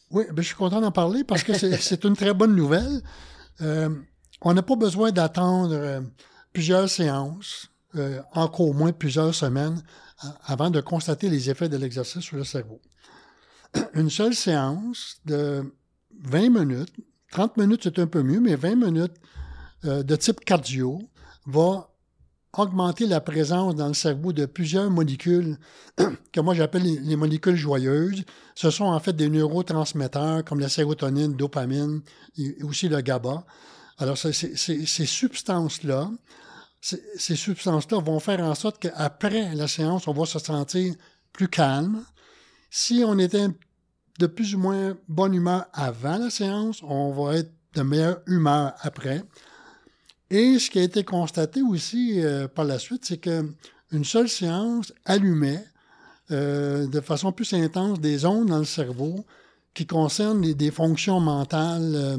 Oui, 0.10 0.24
ben, 0.32 0.42
je 0.42 0.48
suis 0.48 0.56
content 0.56 0.82
d'en 0.82 0.92
parler 0.92 1.24
parce 1.24 1.44
que 1.44 1.54
c'est 1.54 2.04
une 2.04 2.16
très 2.16 2.34
bonne 2.34 2.56
nouvelle. 2.56 3.02
Euh, 3.62 3.90
on 4.42 4.54
n'a 4.54 4.64
pas 4.64 4.76
besoin 4.76 5.12
d'attendre 5.12 5.74
euh, 5.74 6.02
plusieurs 6.54 6.90
séances, 6.90 7.70
euh, 7.96 8.22
encore 8.34 8.74
moins 8.74 8.92
plusieurs 8.92 9.34
semaines, 9.34 9.82
avant 10.46 10.70
de 10.70 10.82
constater 10.82 11.30
les 11.30 11.50
effets 11.50 11.70
de 11.70 11.78
l'exercice 11.78 12.22
sur 12.22 12.38
le 12.38 12.44
cerveau. 12.44 12.82
Une 13.94 14.10
seule 14.10 14.34
séance 14.34 15.18
de 15.26 15.74
20 16.24 16.50
minutes, 16.50 16.94
30 17.32 17.58
minutes 17.58 17.82
c'est 17.84 18.00
un 18.00 18.08
peu 18.08 18.24
mieux, 18.24 18.40
mais 18.40 18.56
20 18.56 18.76
minutes 18.76 19.16
de 19.84 20.16
type 20.16 20.40
cardio 20.40 21.02
va 21.46 21.90
augmenter 22.58 23.06
la 23.06 23.22
présence 23.22 23.76
dans 23.76 23.88
le 23.88 23.94
cerveau 23.94 24.34
de 24.34 24.46
plusieurs 24.46 24.90
molécules 24.90 25.58
que 26.32 26.40
moi 26.40 26.54
j'appelle 26.54 26.84
les, 26.84 27.16
molécules 27.16 27.56
joyeuses. 27.56 28.24
Ce 28.56 28.70
sont 28.70 28.86
en 28.86 29.00
fait 29.00 29.14
des 29.14 29.30
neurotransmetteurs 29.30 30.44
comme 30.46 30.60
la 30.60 30.70
sérotonine, 30.70 31.36
dopamine 31.36 32.02
et 32.38 32.64
aussi 32.64 32.88
le 32.88 33.02
GABA. 33.02 33.46
Alors 33.98 34.18
ces 34.18 35.06
substances-là, 35.06 36.10
ces 37.18 37.36
substances-là 37.36 38.00
vont 38.00 38.20
faire 38.20 38.42
en 38.42 38.54
sorte 38.54 38.80
qu'après 38.80 39.56
la 39.56 39.68
séance, 39.68 40.08
on 40.08 40.14
va 40.14 40.26
se 40.26 40.40
sentir 40.40 40.94
plus 41.34 41.48
calme. 41.48 42.04
Si 42.70 43.04
on 43.06 43.18
était 43.18 43.48
de 44.20 44.28
plus 44.28 44.56
ou 44.56 44.60
moins 44.60 44.96
bonne 45.08 45.34
humeur 45.34 45.66
avant 45.74 46.18
la 46.18 46.30
séance, 46.30 46.82
on 46.84 47.12
va 47.12 47.38
être 47.38 47.52
de 47.74 47.82
meilleure 47.82 48.22
humeur 48.28 48.74
après. 48.82 49.24
Et 50.30 50.60
ce 50.60 50.70
qui 50.70 50.80
a 50.80 50.84
été 50.84 51.04
constaté 51.04 51.62
aussi 51.62 52.22
euh, 52.22 52.48
par 52.48 52.66
la 52.66 52.80
suite, 52.80 53.06
c'est 53.06 53.18
qu'une 53.18 54.04
seule 54.04 54.30
séance 54.30 54.94
allumait 55.06 55.66
euh, 56.32 56.88
de 56.88 57.02
façon 57.02 57.32
plus 57.32 57.54
intense 57.54 58.00
des 58.00 58.26
ondes 58.26 58.48
dans 58.48 58.60
le 58.60 58.66
cerveau 58.66 59.26
qui 59.74 59.86
concernent 59.86 60.54
des 60.54 60.72
fonctions 60.72 61.20
mentales 61.20 61.94
euh, 61.96 62.18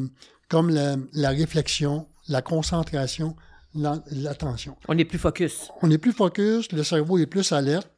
comme 0.49 0.71
la, 0.71 1.31
réflexion, 1.31 2.07
la 2.29 2.43
concentration, 2.43 3.35
l'attention. 3.77 4.77
On 4.89 4.97
est 4.99 5.05
plus 5.05 5.19
focus. 5.19 5.71
On 5.83 5.91
est 5.91 5.99
plus 5.99 6.13
focus, 6.13 6.71
le 6.73 6.83
cerveau 6.83 7.19
est 7.19 7.27
plus 7.27 7.53
alerte, 7.53 7.91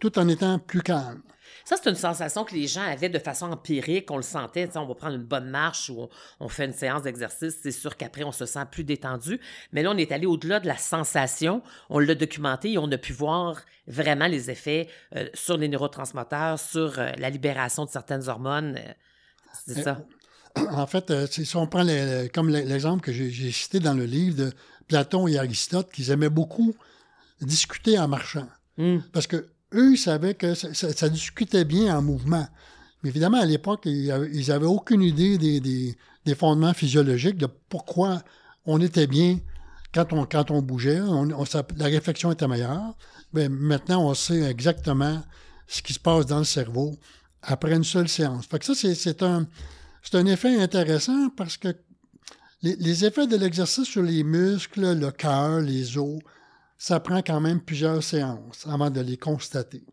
tout 0.00 0.18
en 0.18 0.28
étant 0.28 0.58
plus 0.58 0.82
calme. 0.82 1.22
Ça, 1.64 1.76
c'est 1.82 1.88
une 1.88 1.96
sensation 1.96 2.44
que 2.44 2.54
les 2.54 2.66
gens 2.66 2.82
avaient 2.82 3.08
de 3.08 3.18
façon 3.18 3.50
empirique. 3.50 4.10
On 4.10 4.16
le 4.16 4.22
sentait. 4.22 4.68
On 4.76 4.84
va 4.84 4.94
prendre 4.94 5.14
une 5.14 5.24
bonne 5.24 5.48
marche 5.48 5.88
ou 5.88 6.08
on, 6.38 6.48
fait 6.48 6.66
une 6.66 6.74
séance 6.74 7.02
d'exercice. 7.02 7.56
C'est 7.62 7.70
sûr 7.70 7.96
qu'après, 7.96 8.22
on 8.22 8.32
se 8.32 8.44
sent 8.44 8.66
plus 8.70 8.84
détendu. 8.84 9.40
Mais 9.72 9.82
là, 9.82 9.90
on 9.90 9.96
est 9.96 10.12
allé 10.12 10.26
au-delà 10.26 10.60
de 10.60 10.66
la 10.66 10.76
sensation. 10.76 11.62
On 11.88 11.98
l'a 12.00 12.14
documenté 12.14 12.72
et 12.72 12.78
on 12.78 12.90
a 12.92 12.98
pu 12.98 13.14
voir 13.14 13.62
vraiment 13.86 14.26
les 14.26 14.50
effets 14.50 14.88
euh, 15.16 15.26
sur 15.32 15.56
les 15.56 15.68
neurotransmetteurs, 15.68 16.58
sur 16.58 16.98
euh, 16.98 17.12
la 17.16 17.30
libération 17.30 17.86
de 17.86 17.90
certaines 17.90 18.28
hormones. 18.28 18.76
Euh, 18.76 18.92
c'est 19.66 19.82
ça. 19.82 20.04
En 20.70 20.86
fait, 20.86 21.12
si 21.26 21.56
on 21.56 21.66
prend 21.66 21.84
comme 22.32 22.48
l'exemple 22.48 23.02
que 23.02 23.12
j'ai 23.12 23.50
cité 23.50 23.80
dans 23.80 23.94
le 23.94 24.04
livre 24.04 24.36
de 24.36 24.52
Platon 24.88 25.26
et 25.26 25.38
Aristote, 25.38 25.90
qu'ils 25.92 26.10
aimaient 26.10 26.30
beaucoup 26.30 26.74
discuter 27.40 27.98
en 27.98 28.08
marchant. 28.08 28.48
Hmm. 28.76 28.98
Parce 29.12 29.26
que 29.26 29.48
eux, 29.74 29.92
ils 29.92 29.98
savaient 29.98 30.34
que 30.34 30.54
ça, 30.54 31.08
discutait 31.08 31.64
bien 31.64 31.96
en 31.98 32.02
mouvement. 32.02 32.46
Mais 33.02 33.10
évidemment, 33.10 33.40
à 33.40 33.46
l'époque, 33.46 33.82
ils 33.86 34.44
n'avaient 34.48 34.66
aucune 34.66 35.02
idée 35.02 35.38
des, 35.38 36.34
fondements 36.34 36.74
physiologiques 36.74 37.36
de 37.36 37.48
pourquoi 37.68 38.22
on 38.66 38.80
était 38.80 39.06
bien 39.06 39.38
quand 39.92 40.12
on, 40.12 40.24
quand 40.24 40.50
on 40.50 40.62
bougeait. 40.62 41.00
la 41.76 41.86
réflexion 41.86 42.32
était 42.32 42.48
meilleure. 42.48 42.96
Mais 43.32 43.48
maintenant, 43.48 44.08
on 44.08 44.14
sait 44.14 44.42
exactement 44.42 45.22
ce 45.66 45.82
qui 45.82 45.92
se 45.92 46.00
passe 46.00 46.26
dans 46.26 46.38
le 46.38 46.44
cerveau 46.44 46.94
après 47.42 47.74
une 47.74 47.84
seule 47.84 48.08
séance. 48.08 48.46
Fait 48.46 48.58
que 48.58 48.64
ça, 48.64 48.74
c'est 48.74 49.22
un, 49.22 49.46
un 50.12 50.26
effet 50.26 50.60
intéressant 50.60 51.28
parce 51.36 51.56
que 51.56 51.68
les, 52.64 52.76
les 52.76 53.04
effets 53.04 53.26
de 53.26 53.36
l'exercice 53.36 53.84
sur 53.84 54.02
les 54.02 54.24
muscles, 54.24 54.98
le 54.98 55.10
cœur, 55.10 55.60
les 55.60 55.98
os, 55.98 56.18
ça 56.78 56.98
prend 56.98 57.20
quand 57.22 57.40
même 57.40 57.60
plusieurs 57.60 58.02
séances 58.02 58.66
avant 58.66 58.90
de 58.90 59.00
les 59.00 59.18
constater. 59.18 59.84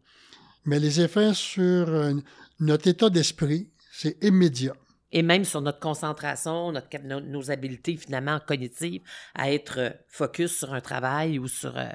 Mais 0.65 0.79
les 0.79 1.01
effets 1.01 1.33
sur 1.33 1.61
euh, 1.61 2.13
notre 2.59 2.87
état 2.87 3.09
d'esprit, 3.09 3.69
c'est 3.91 4.17
immédiat. 4.23 4.73
Et 5.11 5.21
même 5.21 5.43
sur 5.43 5.59
notre 5.59 5.79
concentration, 5.79 6.71
notre, 6.71 6.87
nos, 7.03 7.51
habiletés 7.51 7.97
finalement 7.97 8.39
cognitives, 8.39 9.01
à 9.35 9.51
être 9.51 9.79
euh, 9.79 9.89
focus 10.07 10.59
sur 10.59 10.73
un 10.73 10.81
travail 10.81 11.39
ou 11.39 11.49
sur... 11.49 11.77
Euh, 11.77 11.89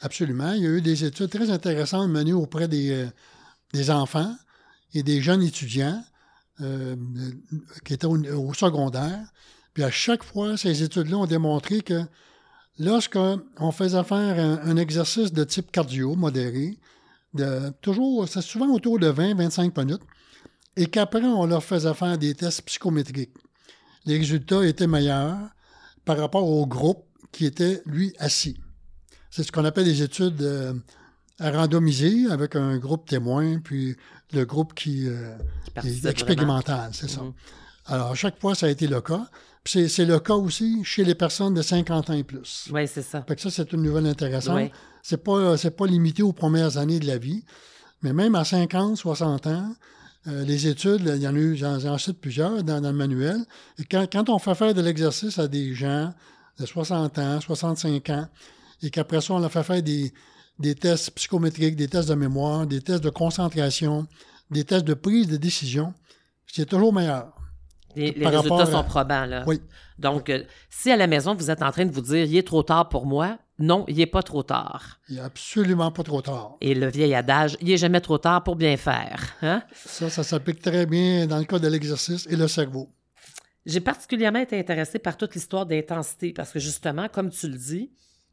Absolument. 0.00 0.52
Il 0.54 0.62
y 0.62 0.66
a 0.66 0.70
eu 0.70 0.82
des 0.82 1.04
études 1.04 1.30
très 1.30 1.50
intéressantes 1.50 2.10
menées 2.10 2.32
auprès 2.32 2.66
des, 2.66 3.08
des 3.72 3.90
enfants 3.90 4.34
et 4.92 5.04
des 5.04 5.22
jeunes 5.22 5.42
étudiants 5.42 6.04
qui 7.84 7.94
étaient 7.94 8.06
au, 8.06 8.16
au, 8.16 8.54
secondaire. 8.54 9.20
Puis 9.76 9.84
à 9.84 9.90
chaque 9.90 10.24
fois, 10.24 10.56
ces 10.56 10.82
études-là 10.82 11.18
ont 11.18 11.26
démontré 11.26 11.82
que 11.82 12.00
Lorsqu'on 12.78 13.72
faisait 13.72 14.04
faire 14.04 14.38
un, 14.38 14.76
exercice 14.76 15.32
de 15.32 15.44
type 15.44 15.72
cardio 15.72 16.14
modéré, 16.14 16.78
de, 17.32 17.70
toujours, 17.80 18.28
c'est 18.28 18.42
souvent 18.42 18.68
autour 18.68 18.98
de 18.98 19.10
20-25 19.10 19.78
minutes, 19.78 20.02
et 20.76 20.86
qu'après, 20.86 21.22
on 21.22 21.46
leur 21.46 21.64
faisait 21.64 21.94
faire 21.94 22.18
des 22.18 22.34
tests 22.34 22.62
psychométriques. 22.62 23.32
Les 24.04 24.18
résultats 24.18 24.64
étaient 24.66 24.86
meilleurs 24.86 25.38
par 26.04 26.18
rapport 26.18 26.46
au 26.46 26.66
groupe 26.66 27.04
qui 27.32 27.46
était, 27.46 27.82
lui, 27.86 28.14
assis. 28.18 28.60
C'est 29.30 29.42
ce 29.42 29.50
qu'on 29.50 29.64
appelle 29.64 29.84
des 29.84 30.02
études 30.02 30.42
euh, 30.42 30.74
randomisées 31.40 32.26
avec 32.30 32.56
un 32.56 32.76
groupe 32.76 33.08
témoin, 33.08 33.58
puis 33.58 33.96
le 34.32 34.44
groupe 34.44 34.74
qui, 34.74 35.08
euh, 35.08 35.36
est 35.82 36.04
expérimental, 36.04 36.90
c'est 36.92 37.08
ça. 37.08 37.22
Mm-hmm. 37.22 37.32
Alors, 37.86 38.10
à 38.10 38.14
chaque 38.14 38.38
fois, 38.38 38.54
ça 38.54 38.66
a 38.66 38.68
été 38.68 38.86
le 38.86 39.00
cas. 39.00 39.30
C'est 39.66 40.04
le 40.04 40.18
cas 40.20 40.34
aussi 40.34 40.82
chez 40.84 41.04
les 41.04 41.14
personnes 41.14 41.54
de 41.54 41.62
50 41.62 42.10
ans 42.10 42.12
et 42.12 42.24
plus. 42.24 42.68
Oui, 42.72 42.86
c'est 42.86 43.02
ça. 43.02 43.24
Fait 43.26 43.34
que 43.34 43.42
ça, 43.42 43.50
c'est 43.50 43.72
une 43.72 43.82
nouvelle 43.82 44.06
intéressante. 44.06 44.70
C'est 45.02 45.22
pas, 45.22 45.56
pas 45.56 45.86
limité 45.86 46.22
aux 46.22 46.32
premières 46.32 46.78
années 46.78 46.98
de 46.98 47.06
la 47.06 47.18
vie, 47.18 47.44
mais 48.02 48.12
même 48.12 48.34
à 48.34 48.44
50, 48.44 48.96
60 48.96 49.46
ans, 49.46 49.74
euh, 50.28 50.44
les 50.44 50.66
études, 50.66 51.02
il 51.14 51.22
y 51.22 51.28
en 51.28 51.34
a 51.34 51.38
eu, 51.38 51.56
j'en 51.56 51.98
cite 51.98 52.20
plusieurs 52.20 52.64
dans, 52.64 52.80
le 52.80 52.92
manuel. 52.92 53.44
Et 53.78 53.84
quand, 53.84 54.06
quand 54.10 54.28
on 54.28 54.38
fait 54.38 54.54
faire 54.54 54.74
de 54.74 54.80
l'exercice 54.80 55.38
à 55.38 55.46
des 55.46 55.72
gens 55.74 56.12
de 56.58 56.66
60 56.66 57.18
ans, 57.18 57.40
65 57.40 58.10
ans, 58.10 58.28
et 58.82 58.90
qu'après 58.90 59.20
ça, 59.20 59.34
on 59.34 59.38
leur 59.38 59.52
fait 59.52 59.62
faire 59.62 59.82
des, 59.82 60.12
des 60.58 60.74
tests 60.74 61.12
psychométriques, 61.12 61.76
des 61.76 61.88
tests 61.88 62.08
de 62.08 62.14
mémoire, 62.14 62.66
des 62.66 62.80
tests 62.80 63.04
de 63.04 63.10
concentration, 63.10 64.06
des 64.50 64.64
tests 64.64 64.84
de 64.84 64.94
prise 64.94 65.28
de 65.28 65.36
décision, 65.36 65.94
c'est 66.46 66.66
toujours 66.66 66.92
meilleur. 66.92 67.32
Les, 67.96 68.28
résultats 68.28 68.66
sont 68.66 68.84
probants. 68.84 69.24
Là. 69.24 69.44
Oui. 69.46 69.60
Donc, 69.98 70.28
euh, 70.28 70.44
si 70.68 70.90
à 70.90 70.96
la 70.96 71.06
maison, 71.06 71.34
vous 71.34 71.50
êtes 71.50 71.62
en 71.62 71.70
train 71.70 71.86
de 71.86 71.92
vous 71.92 72.02
dire, 72.02 72.24
il 72.24 72.36
est 72.36 72.46
trop 72.46 72.62
tard 72.62 72.88
pour 72.88 73.06
moi, 73.06 73.38
non, 73.58 73.84
il 73.88 73.96
n'est 73.96 74.06
pas 74.06 74.22
trop 74.22 74.42
tard. 74.42 75.00
Il 75.08 75.16
n'est 75.16 75.22
absolument 75.22 75.90
pas 75.90 76.02
trop 76.02 76.20
tard. 76.20 76.56
Et 76.60 76.74
le 76.74 76.88
vieil 76.88 77.14
adage, 77.14 77.56
il 77.62 77.68
n'est 77.68 77.78
jamais 77.78 78.02
trop 78.02 78.18
tard 78.18 78.44
pour 78.44 78.56
bien 78.56 78.76
faire. 78.76 79.34
Hein? 79.40 79.62
Ça, 79.72 80.10
ça 80.10 80.22
s'applique 80.22 80.60
très 80.60 80.84
bien 80.84 81.26
dans 81.26 81.38
le 81.38 81.44
cas 81.44 81.58
de 81.58 81.68
l'exercice 81.68 82.26
et 82.28 82.36
le 82.36 82.48
cerveau. 82.48 82.90
J'ai 83.64 83.80
particulièrement 83.80 84.40
été 84.40 84.58
intéressée 84.58 84.98
par 84.98 85.16
toute 85.16 85.34
l'histoire 85.34 85.64
d'intensité 85.64 86.32
parce 86.32 86.52
que 86.52 86.58
justement, 86.58 87.08
comme 87.08 87.30
tu 87.30 87.48
le 87.48 87.56
dis, 87.56 87.90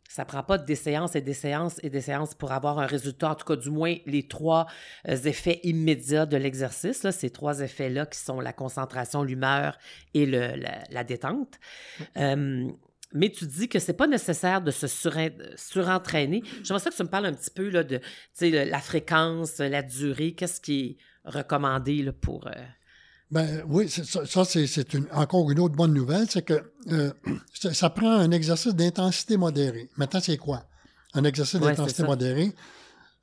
ça 0.10 0.26
prend 0.26 0.44
pas 0.44 0.58
des 0.58 0.76
séances 0.76 1.16
et 1.16 1.22
des 1.22 1.34
séances 1.34 1.80
et 1.82 1.90
des 1.90 2.02
séances 2.02 2.36
pour 2.36 2.52
avoir 2.52 2.78
un 2.78 2.86
résultat, 2.86 3.32
en 3.32 3.36
tout 3.36 3.46
cas 3.46 3.56
du 3.56 3.72
moins 3.72 3.96
les 4.06 4.28
trois 4.28 4.68
euh, 5.08 5.16
effets 5.16 5.60
immédiats 5.64 6.26
de 6.26 6.38
l'exercice, 6.38 7.10
ces 7.10 7.30
trois 7.32 7.62
effets-là 7.62 8.06
qui 8.06 8.20
sont 8.20 8.40
la 8.40 8.54
concentration, 8.54 9.24
l'humeur 9.24 9.78
et 10.14 10.26
le, 10.26 10.54
la, 10.92 11.04
détente. 11.04 11.60
Euh, 12.18 12.70
mais 13.14 13.30
tu 13.30 13.46
dis 13.46 13.70
que 13.70 13.80
c'est 13.80 13.94
pas 13.94 14.08
nécessaire 14.08 14.62
de 14.62 14.72
se 14.72 14.88
surentraîner. 14.88 16.44
J'aimerais 16.64 16.84
ça 16.84 16.90
que 16.90 16.96
tu 16.96 17.04
me 17.04 17.10
parles 17.10 17.28
un 17.28 17.34
petit 17.34 17.52
peu 17.52 17.70
là, 17.70 17.84
de 17.84 18.00
la 18.42 18.80
fréquence, 18.80 19.60
la 19.60 19.82
durée, 19.82 20.34
qu'est-ce 20.34 20.62
qui 20.62 20.82
est 20.82 20.98
recommandé 21.26 22.04
là, 22.04 22.12
pour... 22.12 22.48
Euh, 22.48 22.52
ben 23.32 23.64
oui, 23.68 23.90
ça, 23.90 24.46
c'est 24.46 24.96
encore 25.12 25.50
une 25.50 25.60
autre 25.60 25.76
bonne 25.76 25.94
nouvelle, 25.94 26.28
c'est 26.30 26.44
que 26.44 26.62
euh, 26.92 27.12
ça, 27.74 27.90
prend 27.90 28.12
un 28.12 28.32
exercice 28.32 28.76
d'intensité 28.76 29.38
modérée. 29.38 29.90
Maintenant, 29.98 30.20
c'est 30.22 30.38
quoi? 30.38 30.66
Un 31.14 31.24
exercice 31.24 31.60
d'intensité 31.60 32.04
modérée. 32.04 32.54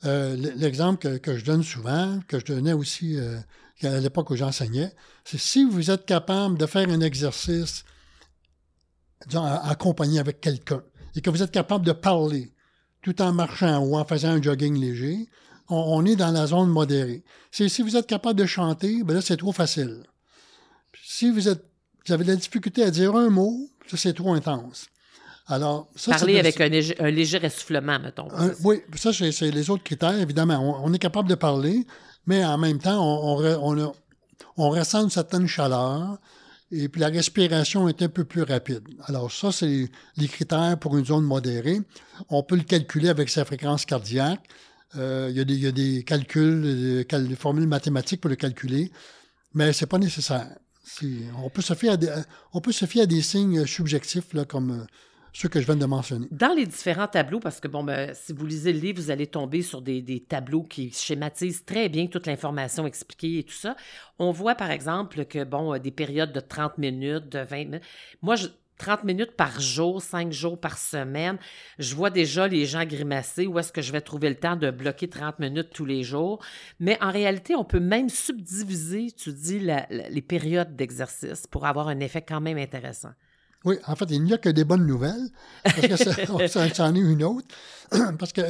Euh, 0.04 0.34
l'exemple 0.56 1.18
que, 1.20 1.36
je 1.36 1.44
donne 1.44 1.62
souvent, 1.62 2.20
que 2.26 2.40
je 2.40 2.46
donnais 2.46 2.72
aussi 2.72 3.16
euh, 3.18 3.38
à 3.82 4.00
l'époque 4.00 4.30
où 4.30 4.36
j'enseignais, 4.36 4.92
c'est 5.24 5.38
si 5.38 5.64
vous 5.64 5.90
êtes 5.90 6.06
capable 6.06 6.56
de 6.58 6.66
faire 6.66 6.88
un 6.88 7.00
exercice 7.00 7.84
disons, 9.26 9.44
accompagné 9.44 10.18
avec 10.18 10.40
quelqu'un 10.40 10.82
et 11.14 11.20
que 11.20 11.30
vous 11.30 11.42
êtes 11.42 11.50
capable 11.50 11.84
de 11.84 11.92
parler 11.92 12.52
tout 13.02 13.20
en 13.22 13.32
marchant 13.32 13.80
ou 13.80 13.96
en 13.96 14.04
faisant 14.04 14.30
un 14.30 14.42
jogging 14.42 14.78
léger, 14.78 15.28
on, 15.70 16.04
est 16.04 16.16
dans 16.16 16.30
la 16.30 16.46
zone 16.46 16.68
modérée. 16.68 17.22
Si 17.50 17.82
vous 17.82 17.96
êtes 17.96 18.06
capable 18.06 18.38
de 18.38 18.46
chanter, 18.46 19.02
ben 19.02 19.14
là, 19.14 19.20
c'est 19.20 19.36
trop 19.36 19.52
facile. 19.52 20.02
Si 21.02 21.30
vous, 21.30 21.48
êtes, 21.48 21.64
vous 22.06 22.12
avez 22.12 22.24
de 22.24 22.30
la 22.30 22.36
difficulté 22.36 22.82
à 22.82 22.90
dire 22.90 23.14
un 23.14 23.30
mot, 23.30 23.68
ça, 23.88 23.96
c'est 23.96 24.12
trop 24.12 24.34
intense. 24.34 24.86
Alors, 25.46 25.88
ça, 25.96 26.12
Parler 26.12 26.38
avec 26.38 26.60
un 26.60 26.68
léger, 26.68 27.44
essoufflement, 27.44 27.98
mettons. 27.98 28.28
oui, 28.62 28.82
ça, 28.96 29.12
c'est 29.12 29.50
les 29.50 29.70
autres 29.70 29.82
critères, 29.82 30.18
évidemment. 30.18 30.82
On, 30.84 30.92
est 30.92 30.98
capable 30.98 31.28
de 31.28 31.34
parler, 31.34 31.86
mais 32.26 32.44
en 32.44 32.58
même 32.58 32.78
temps, 32.78 33.00
on, 33.02 33.92
on 34.56 34.70
ressent 34.70 35.02
une 35.02 35.10
certaine 35.10 35.46
chaleur 35.46 36.18
et 36.72 36.88
puis 36.88 37.00
la 37.00 37.08
respiration 37.08 37.88
est 37.88 38.00
un 38.02 38.08
peu 38.08 38.24
plus 38.24 38.42
rapide. 38.42 38.86
Alors 39.06 39.32
ça, 39.32 39.50
c'est 39.50 39.90
les 40.16 40.28
critères 40.28 40.78
pour 40.78 40.96
une 40.96 41.04
zone 41.04 41.24
modérée. 41.24 41.80
On 42.28 42.42
peut 42.42 42.56
le 42.56 42.62
calculer 42.62 43.08
avec 43.08 43.28
sa 43.28 43.44
fréquence 43.44 43.84
cardiaque. 43.84 44.46
Euh, 44.96 45.28
il, 45.30 45.38
y 45.38 45.44
des, 45.44 45.56
y 45.56 45.66
a 45.66 45.72
des, 45.72 46.02
calculs, 46.02 47.04
des, 47.06 47.36
formules 47.36 47.68
mathématiques 47.68 48.20
pour 48.20 48.30
le 48.30 48.36
calculer, 48.36 48.90
mais 49.54 49.72
c'est 49.72 49.86
pas 49.86 49.98
nécessaire. 49.98 50.48
On 51.42 51.50
peut, 51.50 51.62
se 51.62 51.74
fier 51.74 51.90
à 51.90 51.96
des, 51.96 52.12
on 52.52 52.60
peut 52.60 52.72
se 52.72 52.84
fier 52.86 53.02
à 53.02 53.06
des 53.06 53.22
signes 53.22 53.64
subjectifs 53.66 54.34
là, 54.34 54.44
comme 54.44 54.70
euh, 54.72 54.84
ceux 55.32 55.48
que 55.48 55.60
je 55.60 55.66
viens 55.66 55.76
de 55.76 55.86
mentionner. 55.86 56.26
Dans 56.32 56.52
les 56.52 56.66
différents 56.66 57.06
tableaux, 57.06 57.38
parce 57.38 57.60
que 57.60 57.68
bon, 57.68 57.84
ben, 57.84 58.12
si 58.14 58.32
vous 58.32 58.44
lisez 58.44 58.72
le 58.72 58.80
livre, 58.80 59.00
vous 59.00 59.10
allez 59.10 59.28
tomber 59.28 59.62
sur 59.62 59.82
des, 59.82 60.24
tableaux 60.28 60.64
qui 60.64 60.90
schématisent 60.90 61.64
très 61.64 61.88
bien 61.88 62.08
toute 62.08 62.26
l'information 62.26 62.86
expliquée 62.86 63.38
et 63.38 63.42
tout 63.44 63.54
ça. 63.54 63.76
On 64.18 64.32
voit 64.32 64.56
par 64.56 64.72
exemple 64.72 65.24
que 65.26 65.44
bon, 65.44 65.74
euh, 65.74 65.78
des 65.78 65.92
périodes 65.92 66.32
de 66.32 66.40
30 66.40 66.78
minutes, 66.78 67.28
de 67.28 67.38
20 67.38 67.56
minutes. 67.56 67.82
Moi, 68.22 68.34
30 68.80 69.04
minutes 69.04 69.36
par 69.36 69.60
jour, 69.60 70.00
5 70.00 70.32
jours 70.32 70.58
par 70.58 70.78
semaine. 70.78 71.38
Je 71.78 71.94
vois 71.94 72.10
déjà 72.10 72.48
les 72.48 72.64
gens 72.64 72.84
grimacer. 72.84 73.46
Où 73.46 73.58
est-ce 73.58 73.72
que 73.72 73.82
je 73.82 73.92
vais 73.92 74.00
trouver 74.00 74.30
le 74.30 74.36
temps 74.36 74.56
de 74.56 74.70
bloquer 74.70 75.08
30 75.08 75.38
minutes 75.38 75.68
tous 75.72 75.84
les 75.84 76.02
jours? 76.02 76.42
Mais 76.80 76.98
en 77.02 77.12
réalité, 77.12 77.54
on 77.54 77.64
peut 77.64 77.80
même 77.80 78.08
subdiviser, 78.08 79.12
tu 79.12 79.32
dis, 79.32 79.60
les 79.60 80.22
périodes 80.22 80.74
d'exercice 80.74 81.46
pour 81.46 81.66
avoir 81.66 81.88
un 81.88 82.00
effet 82.00 82.22
quand 82.22 82.40
même 82.40 82.58
intéressant. 82.58 83.10
Oui, 83.66 83.76
en 83.86 83.94
fait, 83.94 84.06
il 84.10 84.22
n'y 84.22 84.32
a 84.32 84.38
que 84.38 84.48
des 84.48 84.64
bonnes 84.64 84.86
nouvelles, 84.86 85.28
parce 85.62 85.86
que 85.86 85.96
ça, 85.96 86.48
ça, 86.74 86.84
en 86.86 86.94
est 86.94 87.00
une 87.00 87.22
autre. 87.22 87.46
Parce 88.18 88.32
que 88.32 88.40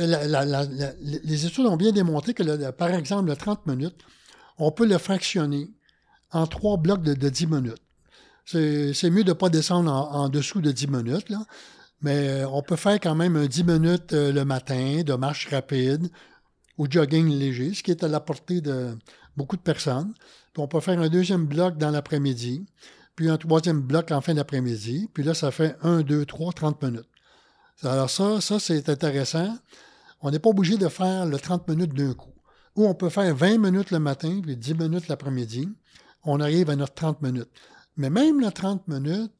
les 1.00 1.46
études 1.46 1.66
ont 1.66 1.76
bien 1.76 1.92
démontré 1.92 2.34
que, 2.34 2.70
par 2.72 2.90
exemple, 2.90 3.30
le 3.30 3.36
30 3.36 3.66
minutes, 3.66 3.96
on 4.58 4.70
peut 4.70 4.86
le 4.86 4.98
fractionner 4.98 5.70
en 6.30 6.46
trois 6.46 6.76
blocs 6.76 7.02
de, 7.02 7.28
10 7.28 7.46
minutes. 7.46 7.82
C'est 8.52 9.10
mieux 9.10 9.24
de 9.24 9.30
ne 9.30 9.34
pas 9.34 9.48
descendre 9.48 9.90
en, 9.92 10.28
dessous 10.28 10.60
de 10.60 10.72
10 10.72 10.88
minutes, 10.88 11.32
mais 12.02 12.44
on 12.44 12.62
peut 12.62 12.76
faire 12.76 12.98
quand 13.00 13.14
même 13.14 13.46
10 13.46 13.64
minutes 13.64 14.12
euh, 14.12 14.32
le 14.32 14.44
matin 14.44 15.02
de 15.04 15.12
marche 15.14 15.48
rapide 15.48 16.10
ou 16.78 16.86
jogging 16.88 17.28
léger, 17.28 17.74
ce 17.74 17.82
qui 17.82 17.90
est 17.90 18.02
à 18.02 18.08
la 18.08 18.20
portée 18.20 18.60
de 18.60 18.96
beaucoup 19.36 19.56
de 19.56 19.62
personnes. 19.62 20.14
Puis 20.52 20.62
on 20.62 20.68
peut 20.68 20.80
faire 20.80 20.98
un 20.98 21.08
deuxième 21.08 21.46
bloc 21.46 21.76
dans 21.76 21.90
l'après-midi 21.90 22.64
puis 23.20 23.28
un 23.28 23.36
troisième 23.36 23.82
bloc 23.82 24.10
en 24.12 24.22
fin 24.22 24.32
d'après-midi, 24.32 25.10
puis 25.12 25.22
là, 25.22 25.34
ça 25.34 25.50
fait 25.50 25.76
1, 25.82 26.00
2, 26.00 26.24
3, 26.24 26.54
30 26.54 26.82
minutes. 26.82 27.08
Alors 27.82 28.08
ça, 28.08 28.40
ça 28.40 28.58
c'est 28.58 28.88
intéressant. 28.88 29.58
On 30.22 30.30
n'est 30.30 30.38
pas 30.38 30.48
obligé 30.48 30.78
de 30.78 30.88
faire 30.88 31.26
le 31.26 31.38
30 31.38 31.68
minutes 31.68 31.92
d'un 31.92 32.14
coup. 32.14 32.32
Ou 32.76 32.86
on 32.86 32.94
peut 32.94 33.10
faire 33.10 33.34
20 33.34 33.58
minutes 33.58 33.90
le 33.90 33.98
matin, 33.98 34.40
puis 34.42 34.56
10 34.56 34.72
minutes 34.72 35.08
l'après-midi. 35.08 35.68
On 36.24 36.40
arrive 36.40 36.70
à 36.70 36.76
notre 36.76 36.94
30 36.94 37.20
minutes. 37.20 37.50
Mais 38.00 38.08
même 38.08 38.40
le 38.40 38.50
30 38.50 38.88
minutes, 38.88 39.32